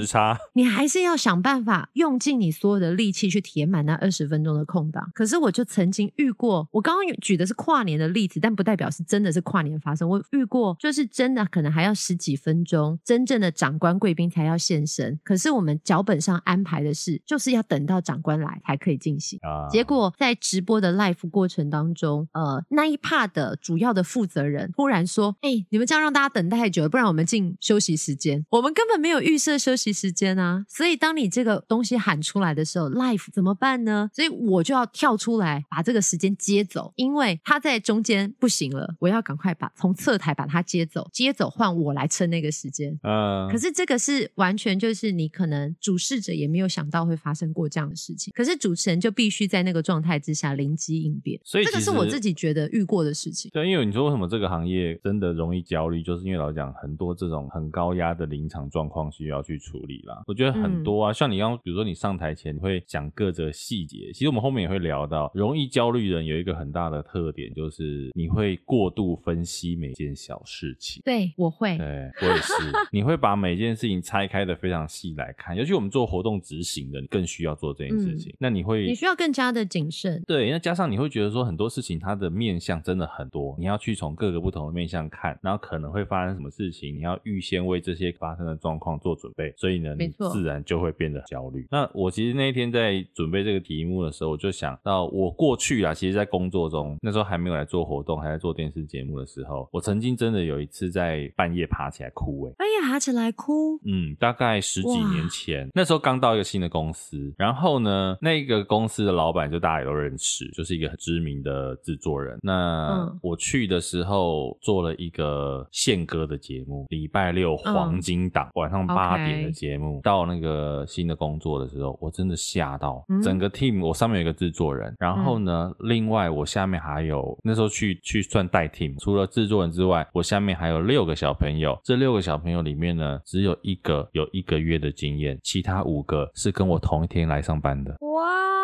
[0.53, 5.11] 你还是要想办法用尽你所有的力气去填满那二十分钟的空档。
[5.15, 10.09] 可是我就曾经遇过，我刚刚举的是跨年的例子，但不代表是真的是跨年发生。
[10.09, 15.19] 我遇过，就是真的可能还要十几分钟，真正的长官贵宾才要现身。
[15.25, 19.39] 可是我们脚本上安排的是，就是要等到长官来才可以进行。
[19.43, 28.45] 啊，结果在直播的 live 过程当中，呃，那一 part 的主要的负责人突然说：“哎、欸，你们这样让大家等太久了，不然我们进休息时间。
[28.51, 30.65] 我们根本没有预设休息时间啊！
[30.69, 34.11] 所以当你这个东西喊出来的时候，life 怎么办呢？
[34.13, 42.99] 所以我就要跳出来把这个时间接走，因为他在中间不行了，我要赶快把从侧台把他接走，接走换我来撑那个时间。
[43.05, 51.41] 嗯，可是这个是完全就是你可能主事者也没有想到会发生过这样的事情，可是主持人就必须在那个状态之下灵机应变。
[51.45, 53.49] 所以这个是我自己觉得遇过的事情。
[53.55, 54.72] 对，因为你说为什么这个行业
[55.03, 60.23] 真的容易焦虑，就是因为老实讲很多这种很高压的临场状况需要去处理啦。
[60.27, 71.03] 我觉得很多啊，嗯、像你刚刚比如说你上台前你会讲各则细节，其实我们后面也会聊到，容易焦虑人有一个很大的特点，就是你会过度分析每件小事情。
[71.05, 71.77] 对，我会。
[71.79, 72.53] 对，我也是。
[72.93, 78.31] 你会把每件事情拆开的非常细来看，尤其我们做活动执行的，你更需要做这件事情。
[78.33, 80.23] 嗯、那你会，你需要更加的谨慎。
[80.27, 91.67] 对，那加上你会觉得说很多事情它的面向真的很多，你要去从各个不同的面向看，然后可能会发生什么事情，你要预先为这些发生的状况做准备，所以呢，你自然就会变得焦虑。
[91.71, 112.39] 那我其实那一天在准备这个题目的时候，我就想到我过去啊，其实在工作中那时候还没有来做活动，还在做电视节目的时候，我曾经真的有一次在半夜爬起来哭，哎，半夜爬起来哭，嗯，大概十几年前，那时候刚到一个新的公司，然后呢，那个公司的老板就大家也都认识，就是一个很知名的制作人。
[112.43, 120.01] 那我去的时候做了一个宪歌的节目，礼拜六黄金档，晚上八点的节目。
[120.03, 131.79] 到那个新的工作的时候，我真的吓到，整个 team，我上面有一个制作人，然后呢，另外我下面还有那时候去去算代 team，除了制作人之外，我下面还有六个小朋友。
[131.85, 137.97] 这六个小朋友里面呢，只有一个有一个月的经验，其他五个是跟我同一天来上班的。
[138.01, 138.62] 哇！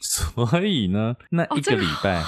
[0.00, 2.22] 所以呢，那一个礼拜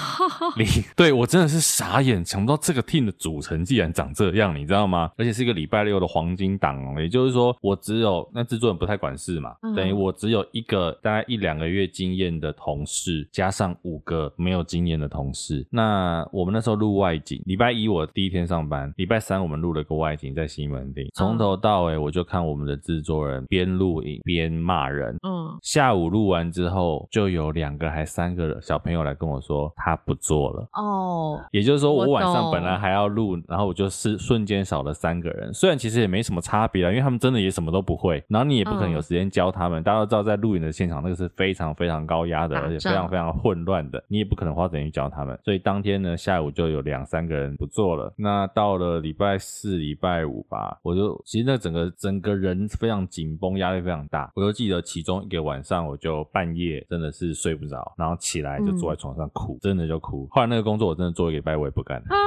[0.57, 5.11] 里， 对我真的是傻眼，想不到这个 team 的组成竟然长这样，你知道吗？
[5.17, 15.65] 而且是一个礼拜六的黄金档哦，也就是说，我只有那制作人不太管事嘛，等于我只有一个大概一两个月经验的同事，加上五个没有经验的同事。
[15.69, 25.15] 那我们那时候录外景，礼拜一我第一天上班，礼拜三我们录了个外景在西门町，从头到尾我就看我们的制作人边录影边骂人。
[25.23, 27.39] 嗯，下午录完之后就有。
[27.39, 35.53] 有两个还三个小朋友来跟我说他不做了哦，也就是说我晚上本来还要录，然后我就是瞬间少了三个人。
[35.53, 39.81] 虽然其实也没什么差别啊，因为他们真的也什么都不会，然后你也不可能有时间教他们。
[39.81, 45.39] 大家都知道在录影的现场那个是非常非常高压的，而且非常非常混乱的，你也不可能花时间去教他们。
[45.45, 48.13] 所以当天呢下午就有两三个人不做了。
[48.17, 54.29] 那到了礼拜四、礼拜五吧，我就其实那整个整个人非常紧绷，压力非常大。
[54.35, 57.18] 我就记得其中一个晚上，我就半夜真的是。
[57.27, 60.27] 是睡不着，然后起来就坐在床上哭，嗯、真的就哭。
[60.31, 62.05] 后来那个工作我真的做一个礼拜，我也不干了。
[62.09, 62.17] 啊，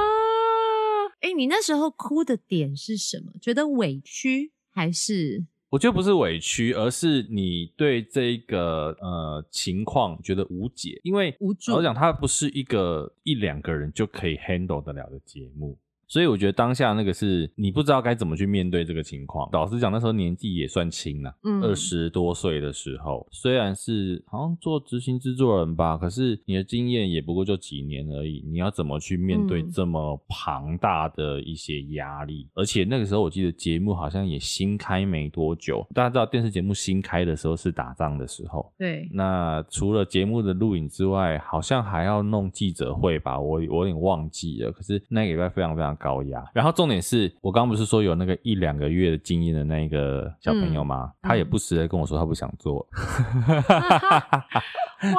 [1.21, 3.31] 哎、欸，你那时候哭的点是什么？
[3.41, 5.45] 觉得委屈还是？
[5.69, 11.73] 我觉得不是委屈，而是你对这个呃情况觉得无解，因为无助。
[11.73, 15.75] 我讲它不是一个一两个人就可以 handle 得了的节目。
[16.07, 19.49] 所以我觉得当下那个是你不知道该怎么去面对这个情况。
[19.51, 28.43] 老实讲，那时候年纪也算轻了，嗯，二十多岁的时候，虽然是好像做执行制作人吧，可是你的经验也不过就几年而已。
[28.45, 32.43] 你要怎么去面对这么庞大的一些压力？
[32.43, 35.85] 嗯、而且那个时候我记得节目好像也新开没多久。
[35.93, 39.07] 大家知道电视节目新开的时候是打仗的时候，对。
[39.11, 43.39] 那除了节目的录影之外，好像还要弄记者会吧？
[43.39, 44.71] 我我有点忘记了。
[44.71, 45.92] 可是那个礼拜非常非常。
[45.93, 46.43] 常高压。
[46.53, 51.11] 然后重点是我刚刚不是说有那个一两个月的经验的那个小朋友吗？
[51.21, 52.87] 嗯、他也不时的跟我说他不想做。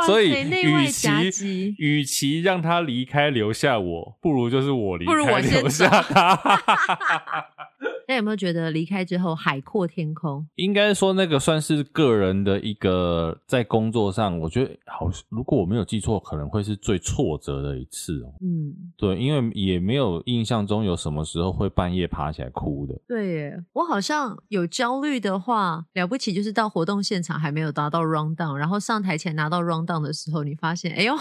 [0.06, 0.30] 所以，
[0.62, 6.38] 与其与其让他离开留下我，不如就是我离开留下他。
[8.08, 10.46] 那有没有觉得离开之后海阔天空？
[10.56, 18.32] 应该说那个算是个人的一个在工作上，我觉得好，如果我没有记错，可能会是最挫折的一次哦。
[18.40, 22.94] 嗯，对，因为也没有印象中有什么时候会半夜爬起来哭的。
[23.06, 31.16] 对耶，我好像有焦虑的话，了不起就是到活动现场还没有达到 rundown，然后上台前拿到 rundown 的时候，你发现，哎呦，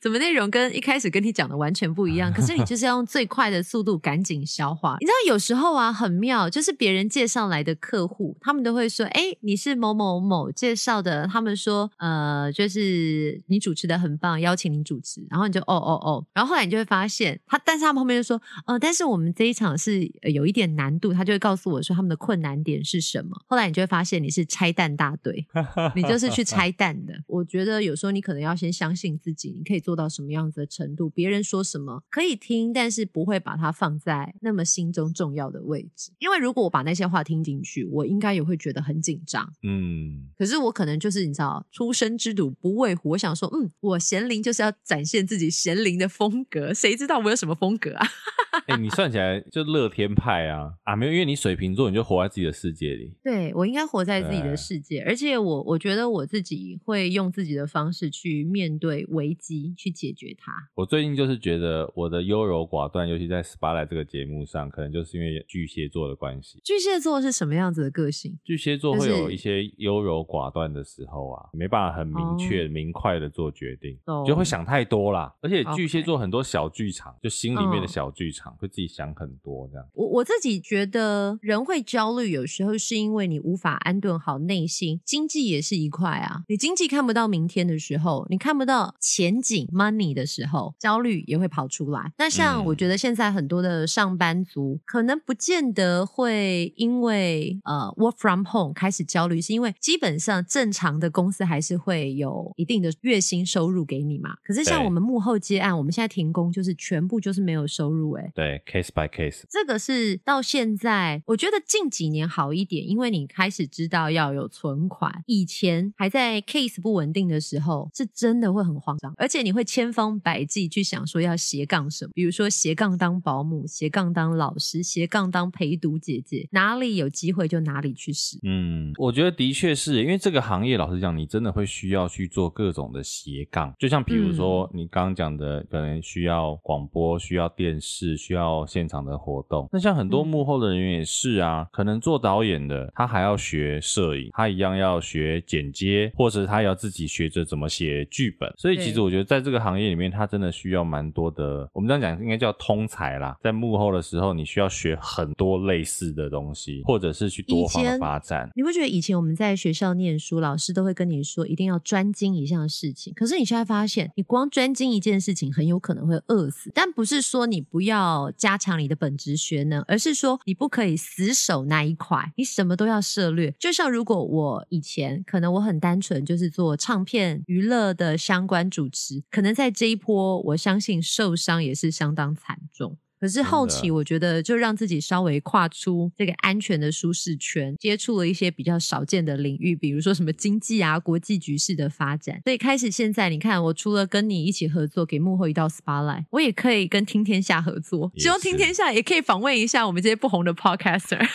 [0.00, 2.32] 怎么内容跟一开始跟你讲的完全不一样？
[2.32, 4.96] 可是你就是要用最快的速度赶紧消化。
[5.00, 6.14] 你知道有时候啊，很。
[6.14, 23.30] 妙，就是别人介绍来的客户，他们都会说：“哎，你是某某某介绍的。”他们说：“呃，就是你主持的很棒，邀请你主持。”然后你就哦哦哦，然后后来你就会发现他，但是他们后面就说：“呃，但是我们这一场是有一点难度。”他就会告诉我说他们的困难点是什么。
[23.46, 25.46] 后来你就会发现你是拆弹大队，
[25.96, 27.14] 你就是去拆弹的。
[27.26, 31.08] 我觉得有时候你可能要先相信自己，你可以做到什么样子的程度。
[31.08, 36.12] 别人说什么可以听，但是不会把它放在那么心中重要的位置。
[36.18, 39.50] 因为如果我把那些话听进去，我应该也会觉得很紧张。
[39.62, 43.10] 嗯，可是我可能就是你知道，出生之犊不畏虎。
[43.10, 46.74] 我想说，嗯，我贤灵就是要展现自己贤灵的风格。
[46.74, 48.06] 谁知道我有什么风格啊？
[48.66, 50.96] 哎、欸，你算起来就乐天派啊啊！
[50.96, 53.12] 没有，因为你水瓶座，你就活在自己的世界里。
[53.22, 60.52] 对，我应该活在自己的世界，而且我我觉得我自己会用自己的方式去面对危机，去解决它。
[60.74, 66.60] 我最近就是觉得我的优柔寡断，尤其在 Spotlight 这个节目上，可能就是因为巨蟹座的关系。
[66.64, 68.38] 巨蟹座是什么样子的个性？
[68.44, 75.34] 巨蟹座会有一些优柔寡断的时候啊，没办法很明确、哦、明快的做决定，哦、就会想太多啦。
[75.40, 79.86] 而且巨蟹座很多小剧场就心里面的小剧场，哦、会自己想很多这样。
[79.94, 85.00] 我我自己觉得人会焦虑，有时候是因为你无法安顿好内心。
[85.04, 92.12] 经济也是一块啊，你经济看不到明天的时候，你看不到前景 money 的时候，焦虑也会跑出来。
[92.18, 96.24] 那像我觉得现在很多的上班族，嗯、可能不见得会。
[96.24, 104.34] 会因为呃 work from home 开始焦虑，是因为基本上正常的公司还是会有一定的月薪收入给你嘛。
[104.42, 108.32] 可是像我们幕后接案，我们现在停工，就是全部就是没有收入哎。
[108.34, 109.44] 对，case by case。
[109.48, 115.22] 这个是到现在，我觉得近几年好一点，因为你开始知道要有存款。
[115.26, 126.48] 以前还在 case 不稳定的时候，是真的会很慌张，而且你会千方百计去想说要斜杠什么，比如说斜杠当保姆，斜杠当老师，斜杠当陪读姐姐。
[126.50, 128.38] 哪里有机会就哪里去试。
[128.42, 133.72] 嗯，我觉得的确是因为这个行业，老实讲，你真的会需要去做各种的斜杠。
[133.78, 139.68] 就像比如说你刚刚讲的，可能需要广播、需要电视、需要现场的活动。
[139.70, 148.50] 那像很多幕后的人员也是啊，可能做导演的，他还要学摄影，他一样要学剪接，或者他要自己学着怎么写剧本。
[148.56, 151.68] 所以其实我觉得在这个行业里面，他真的需要蛮多的。
[151.74, 153.36] 我们这样讲应该叫通才啦。
[153.42, 158.48] 在幕后的时候，你需要学很多类似的东西，或者是去多方的发展。
[158.56, 163.12] 你会觉得以前我们在学校念书，老师都会跟你说一定要专精一项事情。
[163.14, 166.70] 可是你现在发现，你光专精一件事情，很有可能会饿死。
[166.74, 173.54] 但不是说你不要要加强你的本职学能，而是说你不可以死守那一块，你什么都要涉略。
[173.58, 182.98] 就像如果我以前可能我很单纯，就是做唱片娱乐的相关主持，可能在这一波，我相信受伤也是相当惨重。
[183.24, 192.38] 可是后期，我觉得就让自己稍微跨出这个安全的舒适圈，接触了一些比较少见的领域，比如说什么经济啊、国际局势的发展。
[192.44, 198.12] 所以开始现在，你看，我除了跟你一起合作给幕后一道 spotlight，我也可以跟听天下合作。
[198.18, 201.26] 希望听天下也可以访问一下我们这些不红的 podcaster。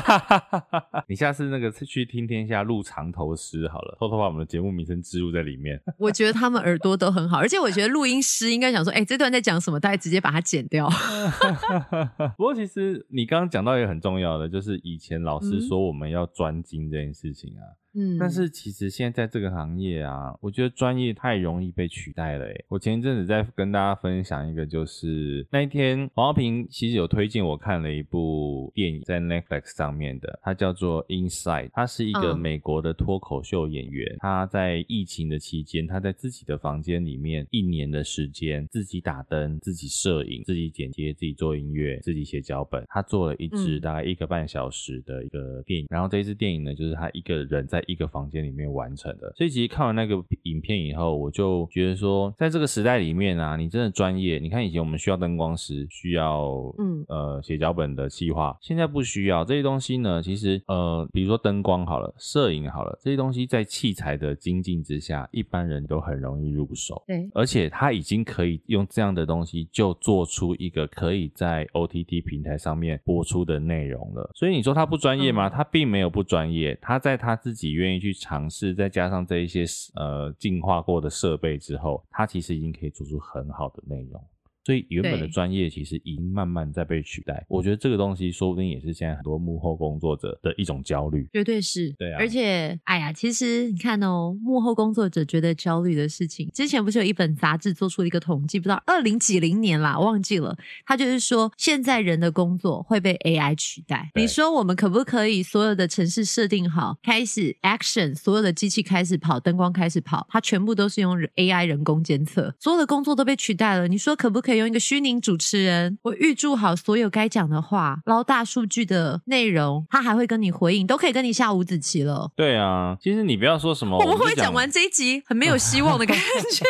[1.10, 5.78] 你下次那个去听天下录长头诗好了，偷偷把我们的节目名称植入在里面。
[6.00, 9.78] 我觉得他们耳朵都很好，而且我觉得录音师应该想说，哎，这段在讲什么？
[9.78, 10.88] 大家直接把它剪掉。
[12.36, 17.62] 不过，其实你刚刚讲到一个很重要的，就是以前老师说我们要专精这件事情啊。
[17.64, 17.87] 嗯，
[18.18, 22.44] 但是其实现在在这个行业啊，我觉得专业太容易被取代了。
[22.46, 45.86] 诶，我前一阵子在跟大家分享一个，就是那一天黄浩平其实有推荐我看了一部电影，在 Netflix 上面的，它叫做 Inside，他是一个美国的脱口秀演员，他在疫情的期间，他在自己的房间里面一年的时间，自己打灯、自己摄影、自己剪接、自己做音乐、自己写脚本，他做了一支大概一个半小时的一个电影。
[45.90, 47.82] 然后这一支电影呢，就是他一个人在。
[47.88, 49.32] 一个房间里面完成的。
[49.36, 54.38] 所以其实看完那个影片以后，我就觉得说，在这个时代里面啊，你真的专业。
[54.38, 56.46] 你看以前我们需要灯光师，需要
[56.78, 60.22] 嗯呃写脚本的企划，现在不需要这些东西呢。
[60.22, 67.02] 其实呃，比如说灯光好了，摄影好了，这些东西在器材的精进之下，一般人都很容易入手。
[67.06, 74.30] 对，而且他已经可以用这样的东西就做出一个可以在 OTT 平台上面播出的内容了。
[74.34, 75.48] 所以你说他不专业吗？
[75.48, 79.64] 他并没有不专业，他在他自己愿意去尝试，再加上这一些
[79.94, 84.22] 呃进化过的设备之后，它其实已经可以做出很好的内容。
[84.68, 91.90] 所以原本的专业其实已经慢慢在被取代，我觉得这个东西说不定也是现在很多幕后工作者的一种焦虑，绝对是。
[91.92, 100.54] 对啊，而且，哎呀，其实你看哦，幕后工作者觉得焦虑的事情，之前不是有一本杂志做出了一个统计，不知道二零几零年啦，忘记了，
[100.84, 104.10] 他就是说现在人的工作会被 AI 取代。
[104.16, 113.88] 你说我们可不可以所有的城市设定好，开始 action，所有的机器开始跑，灯光开始跑，它全部都是用 AI 人工监测，所有的工作都被取代了。
[113.88, 114.57] 你说可不可以？
[114.58, 122.30] 用一个虚拟主持人，我预祝好所有该讲的话，捞大数据的内容，他还会跟你回应，都可以跟你下五子棋了。
[122.36, 126.64] 对啊，其实你不要说什么，我们会讲完这一集很没有希望的感觉。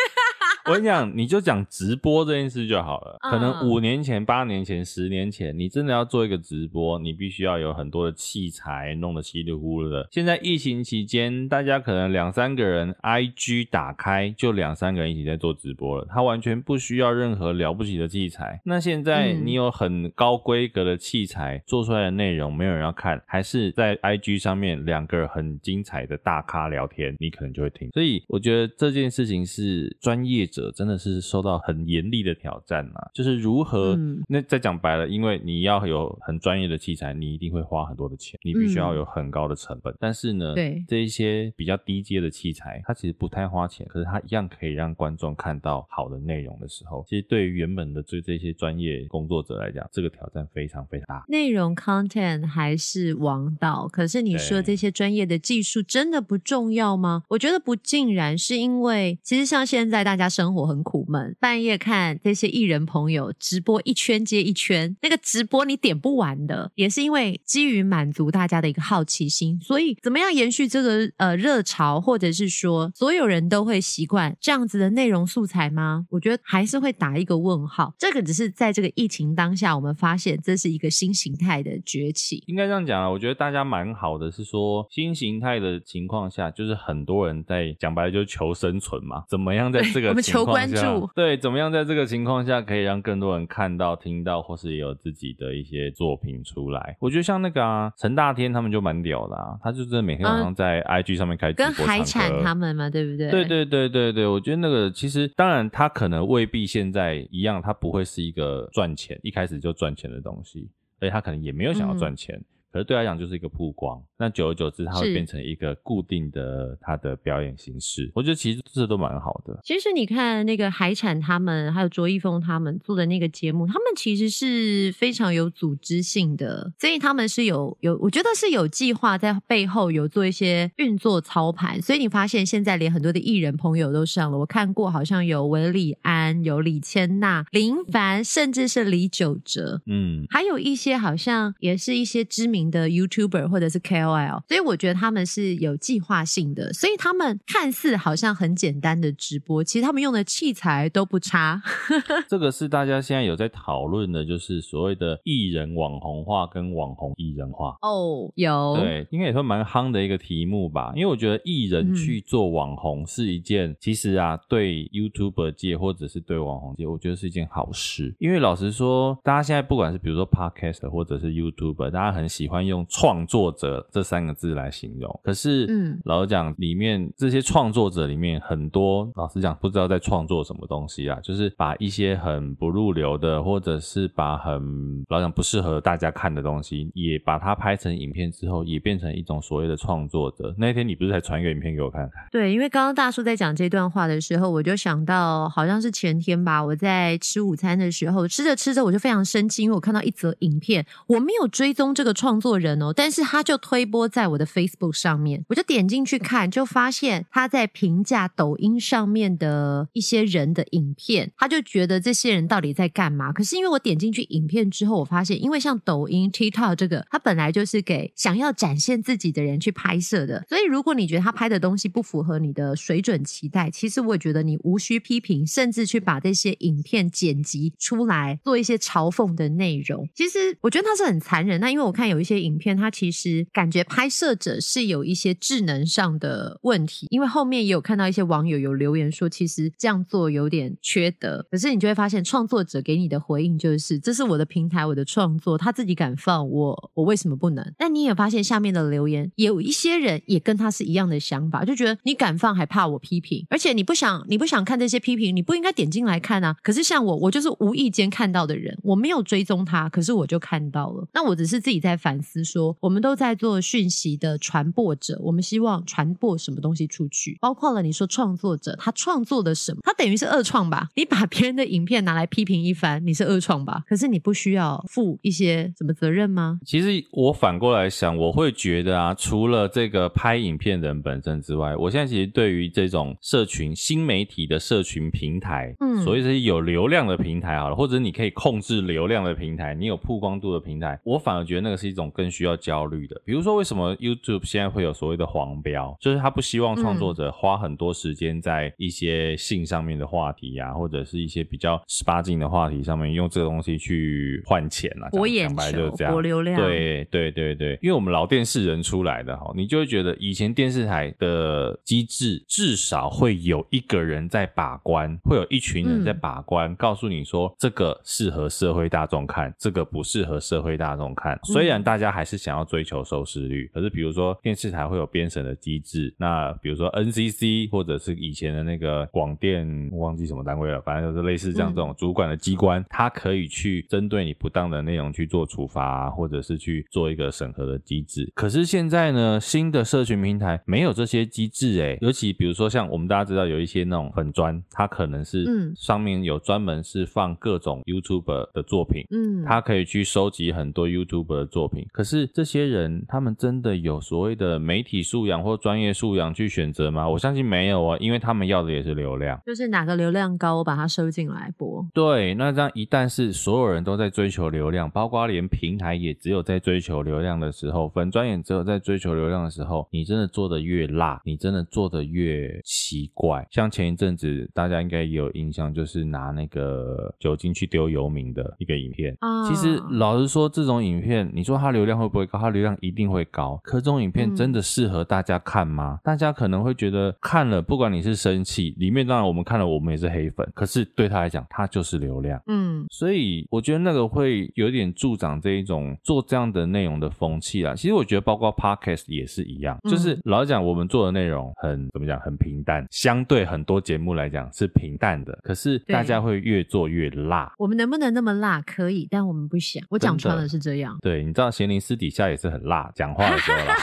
[0.69, 3.17] 我跟你讲，你就讲直播这件事就好了。
[3.31, 10.07] 可能五年前、八年前、十年前，你真的要做一个直播，你必须要有很多的器材，弄得稀里糊涂的。
[10.11, 18.61] 现在疫情期间，大家可能两三个人，IG 打开就两三个人一起在做直播了，他完全不需要任何了不起的器材。
[18.67, 27.89] 那现在你有很高规格的器材做出来的内容，没有人要看，还是在 IG 上面两个很精彩的大咖聊天，你可能就会听。
[27.93, 30.73] 所以我觉得这件事情是专业者。
[30.79, 33.11] 真的是受到很严厉的挑战啊！
[33.15, 39.93] 就是如何，嗯、那再讲白了，因为你要有很专业的器材，你一定会花很多的钱，你必须要有很高的成本。
[39.95, 51.25] 嗯、但是呢，对这一些比较低阶的器材，它其实不太花钱，可是它一样可以让观众看到好的内容的时候，其实对于原本的这这些专业工作者来讲，这个挑战非常非常大。
[51.29, 57.23] 内容 content 还是王道，可是你说这些专业的技术真的不重要吗？
[57.29, 76.07] 我觉得不尽然，是因为其实像现在大家生活很苦闷，半夜看这些艺人朋友直播一圈接一圈，那个直播你点不完的，也是因为基于满足大家的一个好奇心，所以怎么样延续这个呃热潮，或者是说所有人都会习惯这样子的内容素材吗？
[76.11, 77.95] 我觉得还是会打一个问号。
[77.99, 82.43] 这个只是在这个疫情当下，我们发现这是一个新形态的崛起。
[82.47, 90.83] 应该这样讲啊，我觉得大家蛮好的，是说新形态的情况下，就是很多人在讲白了就是求生存嘛，怎么样在这个情况下。
[90.83, 96.97] 关注对，怎么样在这个情况下可以让更多人看到、听到，或是也有自己的一些作品出来？
[97.01, 103.31] 我觉得像那个啊，陈大天他们就蛮屌的啊，他就真的每天晚上在 IG 上面开直播、嗯、跟海产他们嘛，对不对？
[103.31, 110.71] 对对对对对，我觉得那个其实当然他可能未必现在一样，他不会是一个赚钱一开始就赚钱的东西，
[111.01, 112.35] 而且他可能也没有想要赚钱。
[112.37, 118.11] 嗯可是对他来讲就是一个曝光，那久而久之，它会变成一个固定的它的表演形式。
[118.15, 119.59] 我觉得其实这都蛮好的。
[119.65, 131.81] 其实你看那个海产他们，还有卓一峰他们做的那个节目，他们其实是非常有组织性的，所以他们是有有，我觉得是有计划在背后有做一些运作操盘。
[131.81, 142.59] 所以你发现现在连很多的艺人朋友都上了，我看过好像有韦礼安、有李千娜、林凡，甚至是李玖哲，嗯，还有一些好像也是一些知名。
[142.69, 144.08] 的 YouTuber 或者是 KOL，
[144.49, 151.61] 所以我觉得他们是有计划性的，所以他们看似好像很简单的直播，其实他们用的器材都不差。
[152.29, 157.77] 这个是大家现在有在讨论的，就是所谓的艺人网红化跟网红艺人化。
[157.83, 160.93] 哦，oh, 有对，应该也算蛮夯的一个题目吧。
[160.95, 168.15] 因为我觉得艺人去做网红是一件，嗯、其实啊，对 YouTuber 界或者是对网红界，我觉得是一件好事。
[168.19, 172.29] 因为老实说，大家现在不管是比如说 Podcast 或者是 YouTuber，大家很。
[172.29, 190.55] 喜欢用创作者这三个字来形容，可是，嗯，老实讲，里面这些创作者里面很多，老实讲，不知道在创作什么东西啊，就是把一些很不入流的，或者是把很老实讲不适合大家看的东西，也把它拍成影片之后，也变成一种所谓的创作者。
[190.57, 192.09] 那天你不是才传一个影片给我看？
[192.31, 202.29] 对，因为刚刚大叔在讲这段话的时候，我就想到，好像是前天吧，我在吃午餐的时候，吃着吃着我就非常生气，因为我看到一则影片，我没有追踪这个创。
[202.39, 213.33] 作人哦，但是他就推播在我的 Facebook 上面，我就点进去看，就发现他在评价抖音上面的一些人的影片，他就觉得这些人到底在干嘛？
[213.33, 230.09] 可是因为我点进去影片之后，我发现，因为像抖音、TikTok 这个，它本来就是给想要展现自己的人去拍摄的，所以如果你觉得他拍的东西不符合你的水准期待，其实我也觉得你无需批评，甚至去把这些影片剪辑出来做一些嘲讽的内容。
[230.15, 231.61] 其实我觉得他是很残忍。
[231.61, 241.47] 那因为我看有一些影片，他其实感觉拍摄者是有一些智能上的问题，因为后面也有看到一些网友有留言说，其实这样做有点缺德。
[241.51, 247.75] 可是你就会发现，创作者给你的回应就是：这是我的平台，我的创作，他自己敢放，我我为什么不能？
[247.77, 256.57] 但你也发现下面的留言，有一些人也跟他是一样的想法，就觉得你敢放还怕我批评，而且你不想你不想看这些批评，你不应该点进来看啊。
[256.63, 261.07] 可是像我，我就是无意间看到的人，我没有追踪他，可是我就看到了。
[261.13, 270.89] 那我只是自己在反思说，我们都在做讯息的传播者，我们希望传播什么东西出去，包括了你说创作者，他创作的什么，他等于是二创吧？
[270.97, 273.85] 你把别人的影片拿来批评一番，你是二创吧？
[273.87, 276.59] 可是你不需要负一些什么责任吗？
[276.65, 293.21] 其实我反过来想，我会觉得啊，除了这个拍影片人本身之外，我现在其实对于这种社群新媒体的社群平台，嗯，所以是有流量的平台好了，或者你可以控制流量的平台，你有曝光度的平台，我反而觉得那个是一种更需要焦虑的。
[293.25, 295.97] 比如说，为什么 YouTube 现在会有所谓的黄标？
[296.01, 306.57] 就是他不希望创作者花很多时间在一些性上面的话题呀、啊，或者是一些比较十八禁的话题上面，用这个东西去换钱啊，博眼球、博流量。
[306.57, 321.37] 对对对对，因为我们老电视人出来的哈，你就会觉得以前电视台的机制至少会有一个人在把关，会有一群人在把关，嗯、告诉你说这个适合社会大众看，这个不适合社会大众看。
[321.43, 338.31] 虽然大家还是想要追求收视率，可是比如说电视台会有编审的机制，那比如说 NCC 或者是以前的那个广电，忘记什么单位了，反正就是类似这样这种主管的机关，它可以去针对你不当的内容去做处罚，或者是去做一个审核的机制。
[338.35, 345.45] 可是现在呢，新的社群平台没有这些机制诶，尤其比如说像我们大家知道有一些那种粉砖，它可能是
[345.77, 351.87] 上面有专门是放各种 YouTuber 的作品，嗯，它可以去收集很多 YouTuber 的作品。
[351.93, 357.09] 可是这些人他们真的有所谓的媒体素养或专业素养去选择吗？
[357.09, 361.87] 我相信没有啊，因为他们要的也是流量，就是哪个流量高，我把它收进来播。
[361.93, 373.47] 对，那这样一旦是所有人都在追求流量，包括连平台也只有在追求流量的时候，粉专也只有在追求流量的时候，你真的做的越辣，你真的做的越奇怪。
[373.51, 379.17] 像前一阵子大家应该也有印象，就是拿那个酒精去丢游民的一个影片。
[379.21, 382.39] 啊，其实老实说，这种影片，你说它流量会不会高？
[382.39, 383.61] 它流量一定会高。
[383.63, 385.99] 可这种影片真的适合大家看吗？
[385.99, 390.49] 嗯、大家可能会觉得看了，不管你是生气，里面当然我们看了，我们也是黑粉。
[390.55, 392.41] 可是对他来讲，他就是流量。
[392.47, 397.75] 嗯，所以我觉得那个会有点助长这一种做这样的内容的风气啦。
[397.75, 405.39] 其实我觉得包括 Podcast 也是一样，就是老实讲，我们做的内容很怎么讲，很平淡，相对很多节目来讲是平淡的。
[405.43, 407.53] 可是大家会越做越辣。
[407.59, 408.61] 我们能不能那么辣？
[408.63, 409.83] 可以，但我们不想。
[409.91, 410.97] 我讲穿了是这样。
[411.01, 413.75] 对，你知道贤玲私底下也是很辣，讲话的时候啦。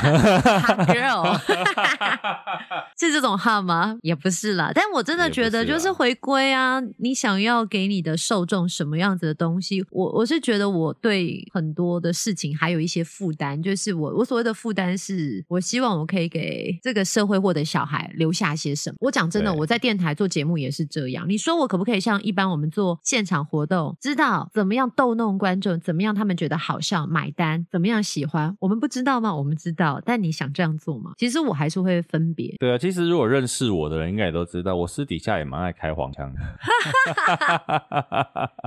[0.61, 1.39] Hot girl，
[2.97, 3.97] 是这种话吗？
[4.01, 4.71] 也不是啦。
[4.73, 9.85] 但我真的觉得，就是回归啊，你想要给你的受众什么样子的东西？
[9.91, 18.95] 我我是觉得我对很多的事情还有一些负担，就是我我所谓的负担是，我希望我可以给这个社会或者小孩留下些什么。
[19.01, 21.27] 我讲真的，我在电台做节目也是这样。
[21.27, 28.55] 你说我可不可以像一般我们做现场活动，知道怎么样逗弄观众，怎么样他们觉得好笑买单，怎么样喜欢？
[28.59, 29.35] 我们不知道吗？
[29.35, 31.13] 我们知道，但你想这样做吗？
[31.17, 32.55] 其实我还是会分别。
[32.59, 36.39] 对啊，其实如果认识我的人，应该也都知道，我私底下也蛮爱开黄腔的。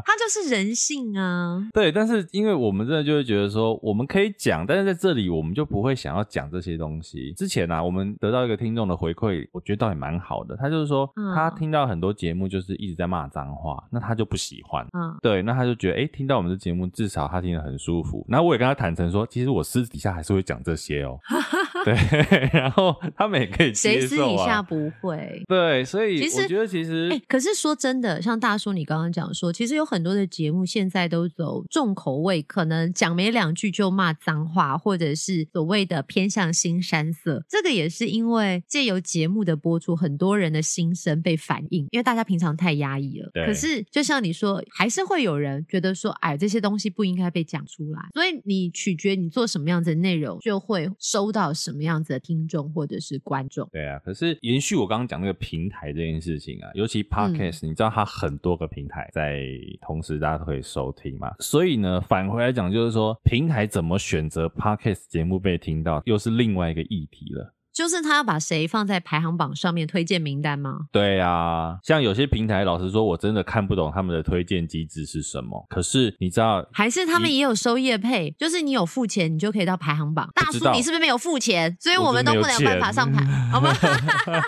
[0.04, 1.68] 他就是人性啊。
[1.72, 7.32] 对，但是因为我们真的就会觉得说，我们可以讲，但是在这里我们就不会想要讲这些东西。
[7.32, 10.56] 之前啊，我们得到一个听众的回馈，我觉得倒也蛮好的。
[10.56, 14.86] 他就是说，他听到很多节目就是一直在骂脏话，那他就不喜欢。
[14.92, 18.24] 嗯，对，那他就觉得，哎，听到我们的节目，至少他听得很舒服。
[18.28, 21.18] 那我也跟他坦诚说，其实我私底下还是会会讲这些哦。
[21.84, 24.08] 对，然后他们也可以接受啊。
[24.08, 25.42] 谁私底下不会？
[25.48, 37.44] 对，所以其实我觉得其实，哎，可是说真的，像大叔你刚刚讲说，其实有很多的节目现在都走重口味，可能讲没两句就骂脏话，或者是所谓的偏向新山色。
[37.48, 43.30] 这个也是因为借由节目的播出，很多人的心声被反映，因为大家平常太压抑了。
[43.32, 43.46] 对。
[43.46, 48.00] 可是就像你说，还是会有人觉得说，哎，这些东西不应该被讲出来。
[48.14, 53.68] 所以你取决你做什么样子的内容，就会收到什么样子的听众或者是观众。
[53.70, 59.44] 对啊，可是延续我刚刚讲那个平台这件事情啊，尤其 Podcast，、嗯、你知道它很多个平台在
[59.82, 61.30] 同时大家都可以收听嘛？
[61.40, 67.54] 所以呢，返回来讲就是说，平台怎么选择 Podcast 节目被听到，又是另外一个议题了。
[67.78, 70.88] 就是他要把谁放在排行榜上面推荐名单吗？
[70.90, 75.64] 对啊，像有些平台，老实说，我真的看不懂他们的推荐机制是什么。
[75.70, 80.28] 可是你知道，还是他们也有收业配，就是你有付钱，你就可以到排行榜。
[80.34, 81.76] 大叔，你是不是没有付钱？
[81.78, 83.72] 所以我们都不能有办法上排，好吗？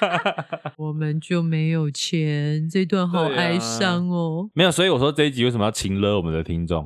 [0.76, 4.50] 我们就没有钱，这段好哀伤哦。
[4.54, 6.84] 没有，所以我说这一集为什么要情勒我们的听众？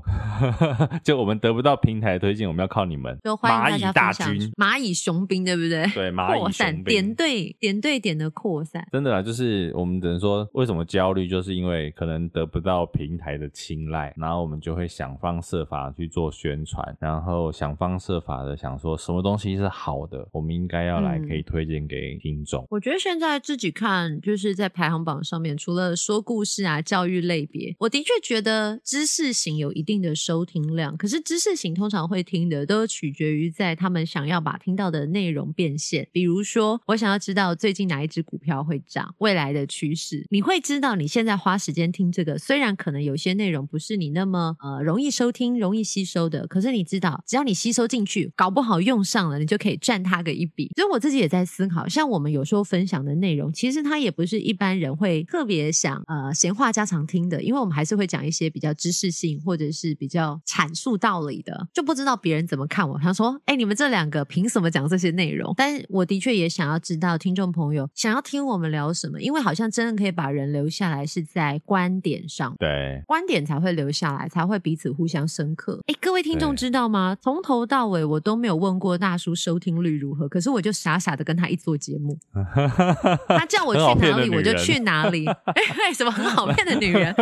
[1.03, 3.19] 就我们得不到平台推荐，我们要靠你们。
[3.25, 4.51] 就欢迎大家分享。
[4.59, 5.87] 蚂蚁雄兵，对不对？
[5.95, 6.34] 对，蚂蚁。
[6.39, 22.63] 扩散点对点对点的扩散，真的啊，就是我们只能说，为什么焦虑，就是因为可能得不到平台的青睐，然后我们就会想方设法去做宣传，然后想方设法的想说什么东西是好的，我们应该要来可以推荐给听众。
[22.65, 22.67] 嗯。
[22.71, 50.71] 我觉得现在自己看，就是在排行榜上面，除了说故事啊、教育类别，我的确觉得知识型有一定的收听量，可是知识型通常会听的都取决于在他们想要把听到的内容变现，比如说，我想要知道最近哪一只股票会涨，未来的趋势，你会知道你现在花时间听这个，虽然可能有些内容不是你那么呃容易收听、容易吸收的，可是你知道，只要你吸收进去，搞不好用上了，你就可以赚它个一笔。
[50.77, 62.97] 所以我自己也在思考，像我们有时候分享的内容，其实它也不是一般人会特别想呃闲话家常听的，因为我们还是会讲一些比较知识性或者是比较阐述道理的，就不知道别人怎么看我。
[63.01, 66.45] 他说：“哎，你们这两个凭什么讲这些内容？”但我的确也。
[66.55, 75.81] 想要知道听众朋友想要听我们聊什么，因为好像真的可以把人留下来是在观点上，对，观点才会留下来，才会彼此互相深刻。
[75.89, 77.17] 哎，各位听众知道吗？
[77.21, 82.17] 从头到尾我都没有问过大叔收听率如何，可是我就傻傻的跟他一做节目，
[83.27, 85.27] 他叫我去哪里我就去哪里。
[85.27, 87.13] 哎，什么很好骗的女人？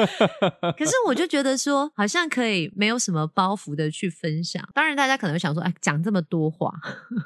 [0.77, 4.63] 可是我就觉得说，好像可以没有什么包袱的去分享。
[4.75, 6.71] 当然，大家可能会想说，哎，讲这么多话。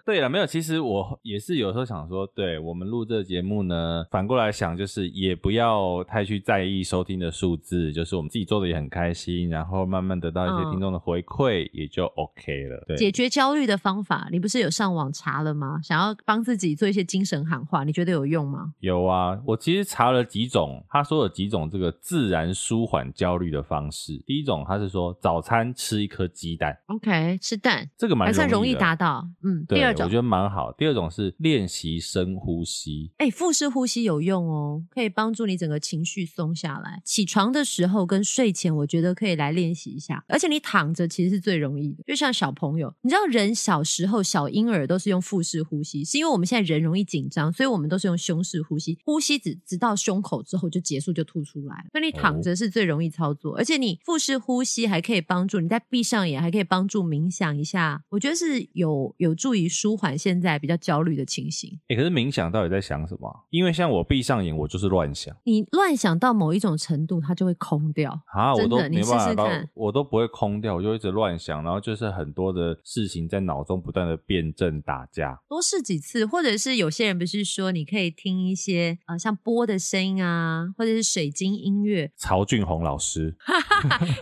[0.04, 1.97] 对了，没有，其实我也是有时候想。
[1.97, 12.84] 想说，对我们录这个节目呢，反过来想，就是也不要太去在意收听的数字，就是我们自己做的也很开心，然后慢慢得到一些听众的回馈，也就 OK 了。
[12.86, 15.80] 对，解决焦虑的方法，你不是有上网查了吗？
[15.82, 18.74] 想要帮自己做一些精神喊话，你觉得有用吗？
[18.80, 24.22] 有啊，我其实查了几种，他说有几种这个自然舒缓焦虑的方式。
[24.26, 29.26] 第一种，他是说早餐吃一颗鸡蛋，OK，吃蛋，这个蛮还算容易达到。
[29.42, 30.70] 嗯，对，第二种我觉得蛮好。
[30.72, 32.01] 第二种是练习。
[32.07, 37.03] 深呼吸，哎，腹式呼吸有用哦，可以帮助你整个情绪松下来。
[37.05, 40.24] 起床的时候跟睡前，我觉得可以来练习一下。
[40.28, 51.87] 而且你躺着其实是最容易的，就像小朋友，你知道人小时候小婴儿都是用腹式呼吸，是因为我们现在人容易紧张，所以我们都是用胸式呼吸，呼吸只直到胸口之后就结束就吐出来。
[51.91, 61.78] 所以你躺着是最容易操作，而且你腹式呼吸还可以帮助你在闭上眼，还可以帮助冥想一下，我觉得是有有助于舒缓现在比较焦虑的情形。
[61.88, 63.46] 哎，可是冥想到底在想什么？
[63.50, 65.36] 因为像我闭上眼，我就是乱想。
[65.44, 68.18] 你乱想到某一种程度，它就会空掉。
[68.26, 75.40] 啊，我都你试试看，我都不会空掉，我就一直乱想，然后就是很多的事情在脑中不断的辩证打架。
[75.48, 82.10] 多试几次，或者是有些人不是说你可以听一些啊、呃，像波的声音啊，或者是水晶音乐。
[82.16, 83.36] 曹俊宏老师，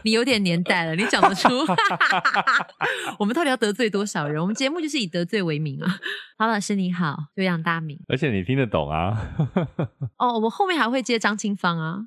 [0.05, 1.49] 你有点年代了，你讲得出？
[3.19, 4.41] 我们到底要得罪多少人？
[4.41, 5.99] 我们节目就是以得罪为名啊。
[6.37, 6.94] 好老师你好，
[7.37, 7.99] 久仰大名。
[8.09, 9.17] 而且你听得懂啊？
[10.19, 12.01] 哦， 我们后面还会接张清芳啊。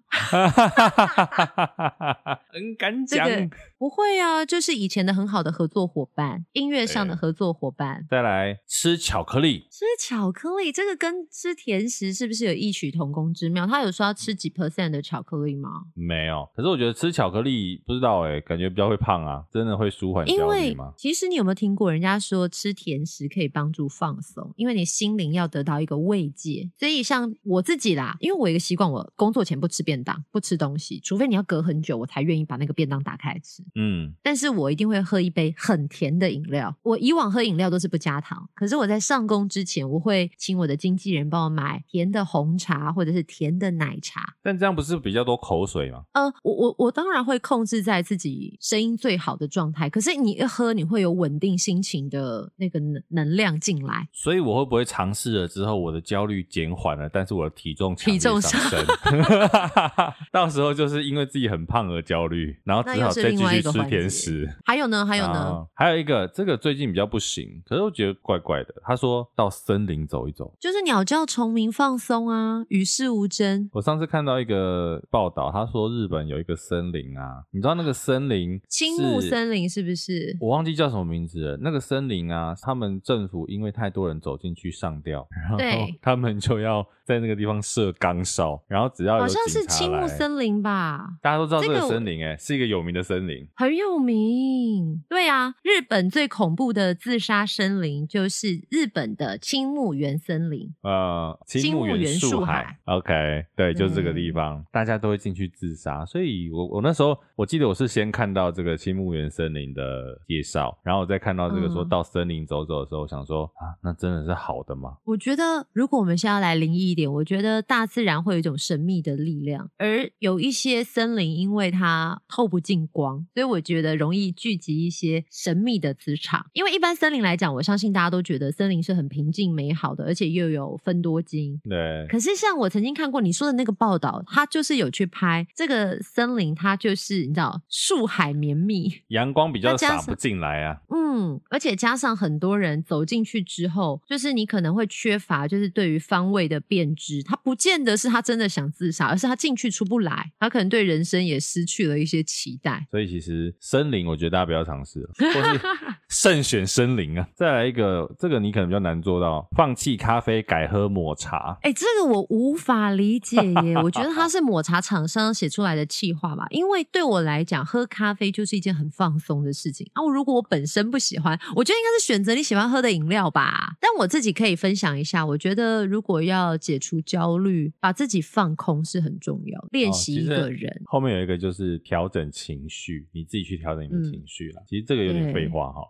[2.52, 3.28] 很敢讲。
[3.28, 8.06] 这个不会啊，就是以前的很好的合作伙伴，音乐上的合作伙伴。
[8.10, 13.68] 再来吃巧克力，吃巧克力，这个跟吃甜食是不是有异曲同工之妙？
[13.68, 15.70] 他有说要吃几 percent 的巧克力吗？
[15.94, 16.50] 没有。
[16.56, 19.44] 可是我觉得吃巧克力不知道哎、欸，感觉比较会胖啊。
[19.52, 20.28] 真的会舒缓？
[20.28, 24.52] 因为其实你有没有听过人家说吃甜食可以帮助放松？
[24.56, 26.68] 因为你心灵要得到一个慰藉。
[26.80, 33.64] 所以像我自己啦，因为我有一个习惯，我工作前不吃便当，不吃东西，除非你要隔很久，我才愿意把那个便当打开来吃。
[33.76, 36.76] 嗯，但是我一定会喝一杯很甜的饮料。
[36.84, 44.22] 我以往喝饮料都是不加糖，可是我在上工之前，我会请我的经纪人帮我买甜的红茶或者是甜的奶茶。
[44.42, 46.04] 但这样不是比较多口水吗？
[46.14, 54.08] 呃，我我我当然会控制在自己声音最好的状态，可是你一喝，你会有稳定心情的那个能能量进来。
[54.14, 58.86] 所以我会不会尝试了之后，我的焦虑减缓了，但是我的体重体重上升，
[60.32, 64.50] 到时候就是因为自己很胖而焦虑，然后只好再继续吃甜食。
[64.66, 65.06] 还有呢？
[65.06, 65.34] 还有呢？
[65.34, 68.74] 啊、还有一个，这个最近比较不行，可是我觉得怪怪的。
[68.84, 73.70] 他说到森林走一走，就是鸟叫虫鸣放松啊，与世无争。
[73.74, 80.38] 我上次看到一个报道，他说日本有一个森林啊，你知道那个森林青木森林是不是？
[80.40, 81.58] 我忘记叫什么名字了。
[81.62, 85.58] 那个森林啊，他们政府因为太多人走进去上吊，然后
[86.02, 95.02] 他们就要在那个地方设岗哨，然后只要有好像是青木森林吧，大家都知道这个森林、欸，哎，是一个有名的森林，很有名。
[95.08, 102.78] 对啊，日本最恐怖的自杀森林就是日本的青木原森林，呃，青木原树海。
[102.84, 106.06] OK，对，就是这个地方，大家都会进去自杀。
[106.06, 114.98] 所以我我那时候我记得我是先看到这个青木原森林的介绍，然后我再看到这个说到森林走走的时候，我想说啊，那真的是好的吗？
[115.06, 126.48] 我觉得如果我们现在要来灵异一点，我觉得大自然会有一种神秘的力量，而有一些森林因为它透不进光，所以我觉得容易聚集一些神秘的磁场。
[126.54, 131.62] 因为一般森林来讲，我相信大家都觉得森林是很平静美好的，而且又有分多金。
[131.70, 132.08] 对。
[132.10, 140.82] 可是像我曾经看过你说的那个报道，他就是有去拍这个森林，它就是你知道树海绵密，阳光比较洒不进来啊。
[140.90, 147.24] 嗯，而且加上很多人走进去之后，就是你可能会缺乏，就是对于方位的辨知。
[147.24, 152.86] 他不见得是他真的想自杀，而是他进去出不来，他可能对人生也失去了一些期待。
[152.90, 155.60] 所以其实森林，我觉得大家不要尝试了，或是
[156.10, 157.28] 慎选森林啊。
[157.36, 161.58] 再来一个，这个你可能比较难做到，放弃咖啡改喝抹茶。
[161.62, 163.76] 哎、欸，这个我无法理解耶。
[163.84, 170.04] 我觉得他 是抹茶厂商写出来的气话吧，因为对我来讲，喝咖啡就是一件很放松的事情啊。
[170.08, 173.76] 如果我本身不喜欢，我觉得应该是选择你喜欢喝的饮料吧。
[173.80, 179.68] 但我自己可以分享一下，我觉得如果要解除焦虑，把自己放空是很重要。
[179.72, 184.66] 练习一个人、哦，后面有一个就是调整情绪，你自己去调整你的情绪了、嗯。
[184.68, 185.82] 其实这个有点废话哈。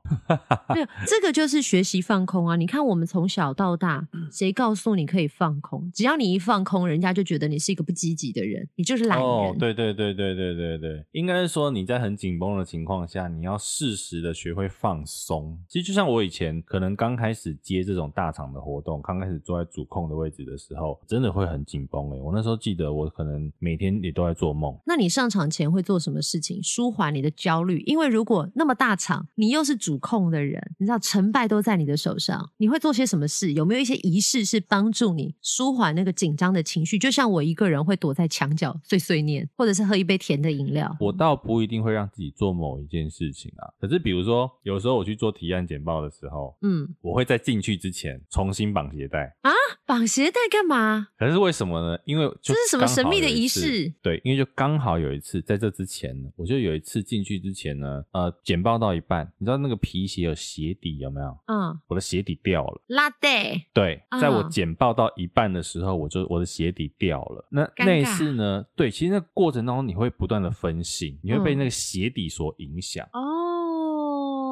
[0.73, 2.55] 没有， 这个就是学习放空啊。
[2.55, 5.89] 你看我们从小到大，谁告诉你可以放空？
[5.93, 9.27] 只要你一放空，人家就觉得你是一个不积极的人，你就是懒人。
[9.27, 15.57] 哦，对对对对对对对，应该是说你在很紧绷的情况下，你要适时的学会放松。
[15.67, 20.76] 其实就像我以前可能刚开始接这种大场的活动，刚开始坐在主控的位置的时候，
[21.07, 22.21] 真的会很紧绷诶。
[22.21, 24.77] 我那时候记得，我可能每天也都在做梦。
[24.85, 27.81] 那你上场前会做什么事情舒缓你的焦虑？
[27.85, 33.53] 因为如果那么大场，你又是主控的人，你知道成败都在你的手上，你会做些什么事？
[33.53, 36.99] 有没有一些仪式是帮助你舒缓那个紧张的情绪？
[36.99, 40.95] 就像我一个人会躲在墙角碎碎念，或者是喝一杯甜的饮料。
[40.99, 49.51] 我倒不一定会让自己做某一件事情啊，可是比如说有时候我去做提案简报的时候，嗯，我会在进去之前重新绑鞋带啊。
[49.85, 51.07] 绑鞋带干嘛？
[51.17, 51.97] 可是为什么呢？
[52.05, 53.91] 因为这是什么神秘的仪式？
[54.01, 61.37] 对，因为就刚好有一次，在这之前呢，我就有一次进去之前呢，呃，简报到一半，你知道那个皮鞋有鞋底有没有？
[61.47, 62.81] 嗯，我的鞋底掉了。
[62.87, 63.65] 拉带。
[63.73, 67.47] 对，在我简报到一半的时候，我就我的鞋底掉了。
[67.49, 68.65] 那那一次呢？
[68.75, 73.07] 对，其实那过程当中你会不断的分心，你会被那个鞋底所影响。
[73.13, 73.46] 哦。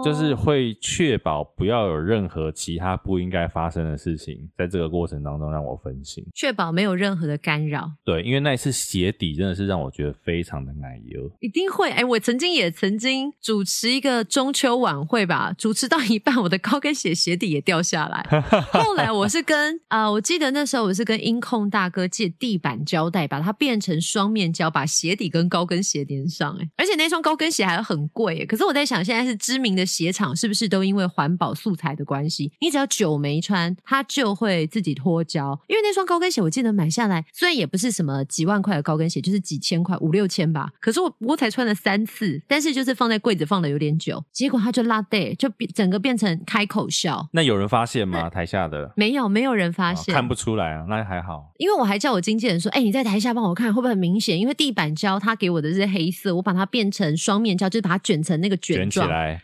[0.05, 7.91] 就是会确保不要有任何其他不应该发生的事情，在这个过程当中让我分心，确保没有任何的干扰。
[8.03, 11.27] 对，因为那一次鞋底真的是让我觉得非常的奶油。
[11.39, 18.23] 一定会，哎，我曾经也曾经主持一个中秋晚会吧，主持到一半，我的高跟鞋鞋底也掉下来。
[18.71, 26.55] 后来我是跟啊、呃，我记得那时候我是跟音控大哥借地板胶带，把它变成双面胶，把鞋底跟高跟鞋连上。
[26.61, 28.45] 哎，而且那双高跟鞋还很贵。
[28.45, 29.83] 可是我在想，现在是知名的。
[29.95, 32.51] 鞋厂是不是都因为环保素材的关系？
[32.59, 35.57] 你只要久没穿，它就会自己脱胶。
[35.67, 40.69] 因为那双高跟鞋，我记得买下来，虽然也不是什么几万块的高跟鞋，就是几千块，五六千吧。
[40.81, 47.27] 可是我我才穿了三次，但是就是放在柜子放的有点久，结果它就拉带，就变整个变成开口笑。
[47.31, 48.29] 那有人发现吗？
[48.29, 51.53] 台下的没有，没有人发现，哦，看不出来啊，那还好。
[51.57, 54.37] 因为我还叫我经纪人说：“哎，你在台下帮我看，会不会很明显？
[54.37, 59.43] 因为地板胶它给我的是黑色，我把它变成双面胶，就是把它卷成那个卷状。”卷起来，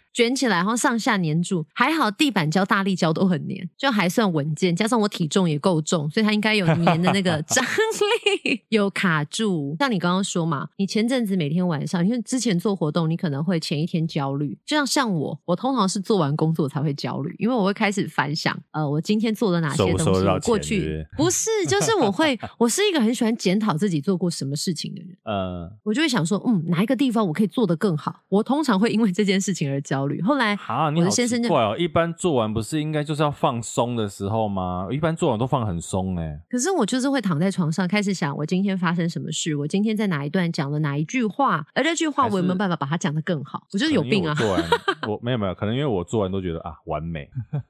[0.49, 4.75] 然后上下粘住，还好地板胶、大力胶都很粘，就还算稳健。
[4.75, 7.63] 加上我体重也够重，所以它应该有粘的那个张
[8.43, 9.75] 力，有卡住。
[9.79, 14.57] 像你刚刚说嘛，你前阵子每天晚上，因为之前做活动，你可能会前一天焦虑。
[14.65, 20.03] 就像像我，我通常是做完工作才会焦虑，因为我会开始反想，呃，我今天做了哪些东西。
[20.03, 25.17] 收收过去不是，就是我会， 我是一个很喜欢检讨自己做过什么事情的人。
[25.23, 28.21] 呃，我就会想说，嗯，哪一个地方我可以做得更好？
[28.29, 30.21] 我通常会因为这件事情而焦虑。
[30.21, 30.57] 后来，
[30.95, 34.87] 我的先生就怪哦，一般做完不是应该就是要放松的时候吗？
[34.91, 36.39] 一般做完都放很松哎。
[36.49, 39.55] 可是我就是会躺在床上开始想，我今天发生什么事？
[39.55, 41.65] 我今天在哪一段讲了哪一句话？
[41.73, 43.65] 而这句话我有没有办法把它讲得更好？
[43.73, 44.33] 我就是有病啊！
[44.35, 44.63] 做完
[45.07, 47.29] 我没有没有，可能因为我做完都觉得啊完美。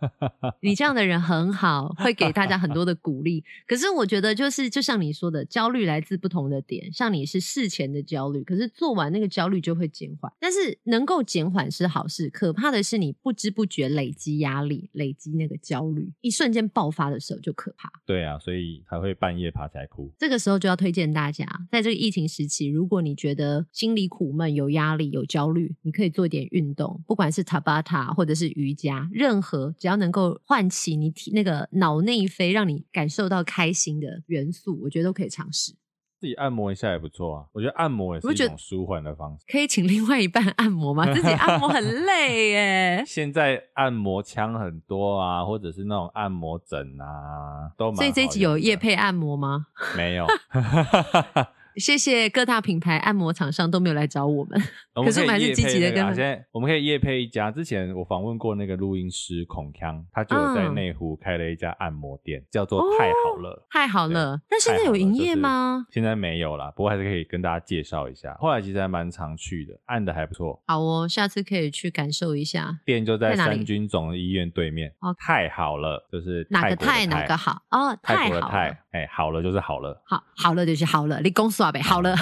[0.62, 3.44] 你这样的人很好，会给大家很多的鼓励。
[3.68, 6.92] 可是我觉得就是就像你说的，焦虑来自不同的点。
[6.92, 10.32] 像你是事前的焦虑，可是做完那个焦虑就会减缓。
[10.40, 17.92] 但是能够减缓是好事，可怕的是你不知不觉累积压力，累积那个焦虑，一瞬间爆发的时候就可怕。
[18.06, 20.12] 对啊，所以才会半夜爬起来哭。
[20.18, 35.74] 这个时候就要推荐大家，在这个疫情时期，如果你觉得心里苦闷、有压力、有焦虑，你可以做一点运动，不管是塔巴塔或者是瑜伽，任何只要能够唤起你体那个脑内啡，让你感受到开心的元素，我觉得都可以尝试。
[36.22, 39.44] 自己按摩一下也不错啊，我觉得按摩也是一种舒缓的方式。
[39.52, 41.04] 可以请另外一半按摩吗？
[41.12, 43.04] 自己按摩很 累耶。
[43.08, 47.92] 现在按摩枪很多啊，或者是那种按摩枕啊，都。
[47.96, 49.66] 所以这一集有夜配按摩吗？
[49.98, 50.28] 没有。
[51.76, 54.62] 谢谢各大品牌按摩厂商都没有来找我们，
[54.96, 56.04] 我们可，可是我们还是积极的跟。
[56.08, 64.42] 现在我们可以夜配一家，之前我访问过那个录音师孔康，他就有在内湖开了一家按摩店，嗯、叫做太好了，哦、太好了。
[64.50, 65.86] 但现在有营业吗？
[65.92, 68.36] 现在没有啦，不过还是可以跟大家介绍一下。
[68.40, 70.62] 后来其实还蛮常去的，按的还不错。
[70.68, 72.80] 好哦，下次可以去感受一下。
[72.86, 74.94] 店就在三军总医院对面。
[75.00, 78.78] 哦，太好了，就是哪个太哪个好哦，太好了。
[78.92, 82.16] 哎，好了就是好了，好好了就是好了，你公司啊呗，好了。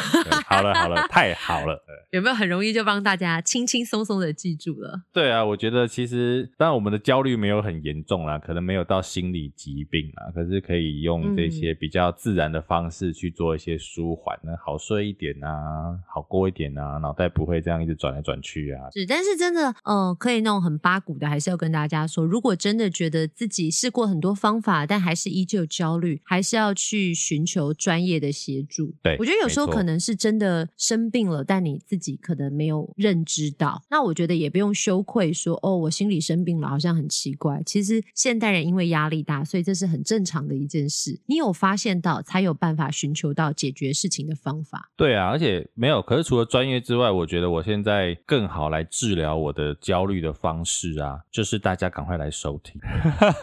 [0.45, 1.79] 好了好了，太好了。
[2.11, 5.03] 有没有很容易就帮大家轻轻松松的记住了？
[5.13, 18.89] 对啊，我觉得其实当然我们的焦虑没有很严重啦，可能没有到心理疾病啊，可是可以用这些比较自然的方式去做一些舒缓，那、嗯、好睡一点啊，好过一点啊，脑袋不会这样一直转来转去啊。
[18.91, 28.93] 是，但是真的，呃，可以那种很八股的，还是要跟大家说，如果真的觉得自己试过很多方法，但还是依旧焦虑，还是要去寻求专业的协助。
[29.01, 33.81] 对，我觉得有时候可能是真的生病了，但你自己可能没有认知到。
[33.89, 37.61] 那我觉得也不用羞愧说，说哦，我心里生病了，好像很奇怪。
[37.65, 41.19] 其实现代人因为压力大，所以这是很正常的一件事。
[41.25, 44.91] 你有发现到，才有办法寻求到解决事情的方法。
[44.95, 46.01] 对啊，而且没有。
[46.01, 52.81] 可是除了专业之外，我觉得我现在更好来治疗我的焦虑的方式啊，就是大家赶快来收听，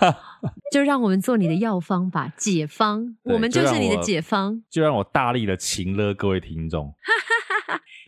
[0.73, 3.06] 就让我们做你的药方吧，解方。
[3.25, 4.63] 我们就是你的解方。
[4.71, 6.93] 就让我大力的情勒各位听众。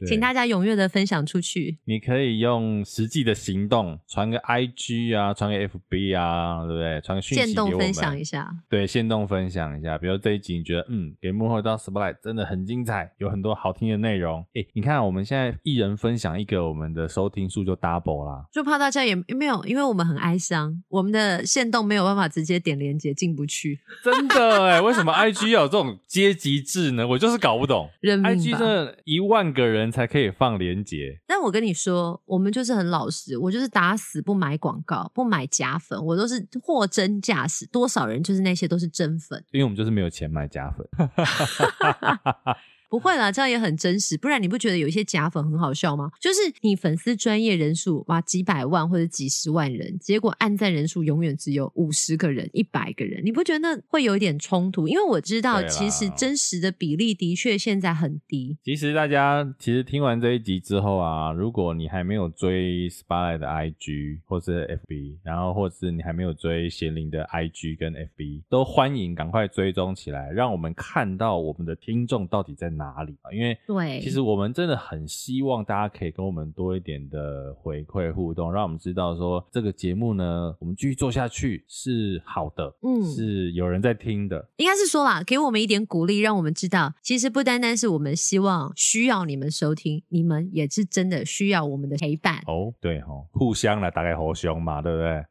[0.07, 1.79] 请大家踊跃的分享出去。
[1.85, 7.01] 你可以用实际的行动传个 IG 啊，传个 FB 啊，对不对？
[7.01, 7.73] 传个讯息给我们。
[7.73, 8.49] 动分享一下。
[8.69, 9.99] 对，限动分享一下。
[9.99, 14.45] 比如这一集你觉得，嗯，给幕后一道 spotlight 真的很精彩，有很多好听的内容。
[14.55, 18.45] 哎，你看我们现在一人分享一个，我们的收听数就 double 啦。
[18.53, 23.81] 就怕大家也没有，因为我们很哀伤，我们的限动没有办法直接点连接进不去。
[24.05, 27.07] 真的哎， 为什么 IG 要有这种阶级制呢？
[27.09, 27.89] 我就是搞不懂。
[28.03, 29.88] IG 真的一万个人。
[29.91, 40.87] 才可以放链接，但我跟你说，我们就是很老实，我就是打死不买广告，不买假粉，我都是货真价实，多少人就是那些都是真粉，因为我们就是没有钱买假粉。
[42.89, 44.17] 不会啦，这样也很真实。
[44.17, 46.11] 不然你不觉得有一些假粉很好笑吗？
[46.21, 54.89] 就是你粉丝专业人数哇几百万或者几十万人，结果按赞人数永远只有五十个人、一百个人，你不觉得那会有一点冲突？
[54.89, 58.57] 因为我知道其实真实的比例的确现在很低。
[58.65, 73.33] 其实大家其实听完这一集之后啊，如果你还没有追 Spotlight 的 IG 或是 FB，然后或是你还没有追贤玲的 IG 跟 FB，都欢迎赶快追踪起来，让我们看到我们的听众到底在哪里啊？
[73.33, 84.49] 因为对，其实我们真的很希望大家可以跟我们多一点的回馈互动，让我们知道说这个节目呢，我们继续做下去是好的，嗯，是有人在听的。
[84.57, 92.37] 应该是说啦，给我们一点鼓励，让我们知道，其实不单单是我们希望需要你们收听，你们也是真的需要我们的陪伴。
[92.47, 95.25] 哦，对哦，互相来打开互相嘛，对不对？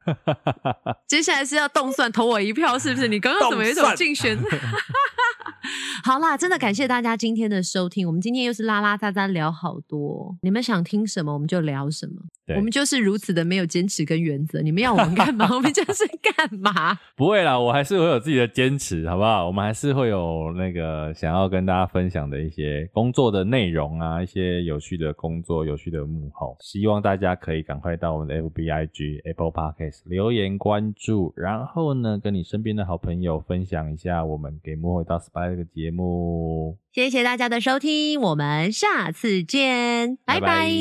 [1.08, 3.08] 接下来是要动算投我一票，是不是？
[3.08, 4.38] 你刚刚怎么有一种竞选？
[6.04, 8.06] 好啦，真的感谢大家今天的收听。
[8.08, 12.14] 我们今天又是拉拉杂杂聊好多，你们想听什么我们就聊什么。
[12.56, 14.62] 我们就是如此的没有坚持跟原则。
[14.62, 15.48] 你们要我们干嘛？
[15.54, 16.98] 我们就是 干嘛？
[17.16, 19.46] 不会啦，我还是会有自己的坚持，好不好？
[19.48, 26.56] 我们还是会有那个想要跟大家分享的一些工作的内容啊，一些有趣的工作、有趣的幕后。
[26.62, 36.78] 希望大家可以赶快到我们的 FBIG Apple Podcast 留言关注，然后呢，跟你身边的好朋友分享一下我们给幕后到 SPOT 这个节目。
[36.94, 40.72] 谢谢大家的收听，我们下次见，拜拜。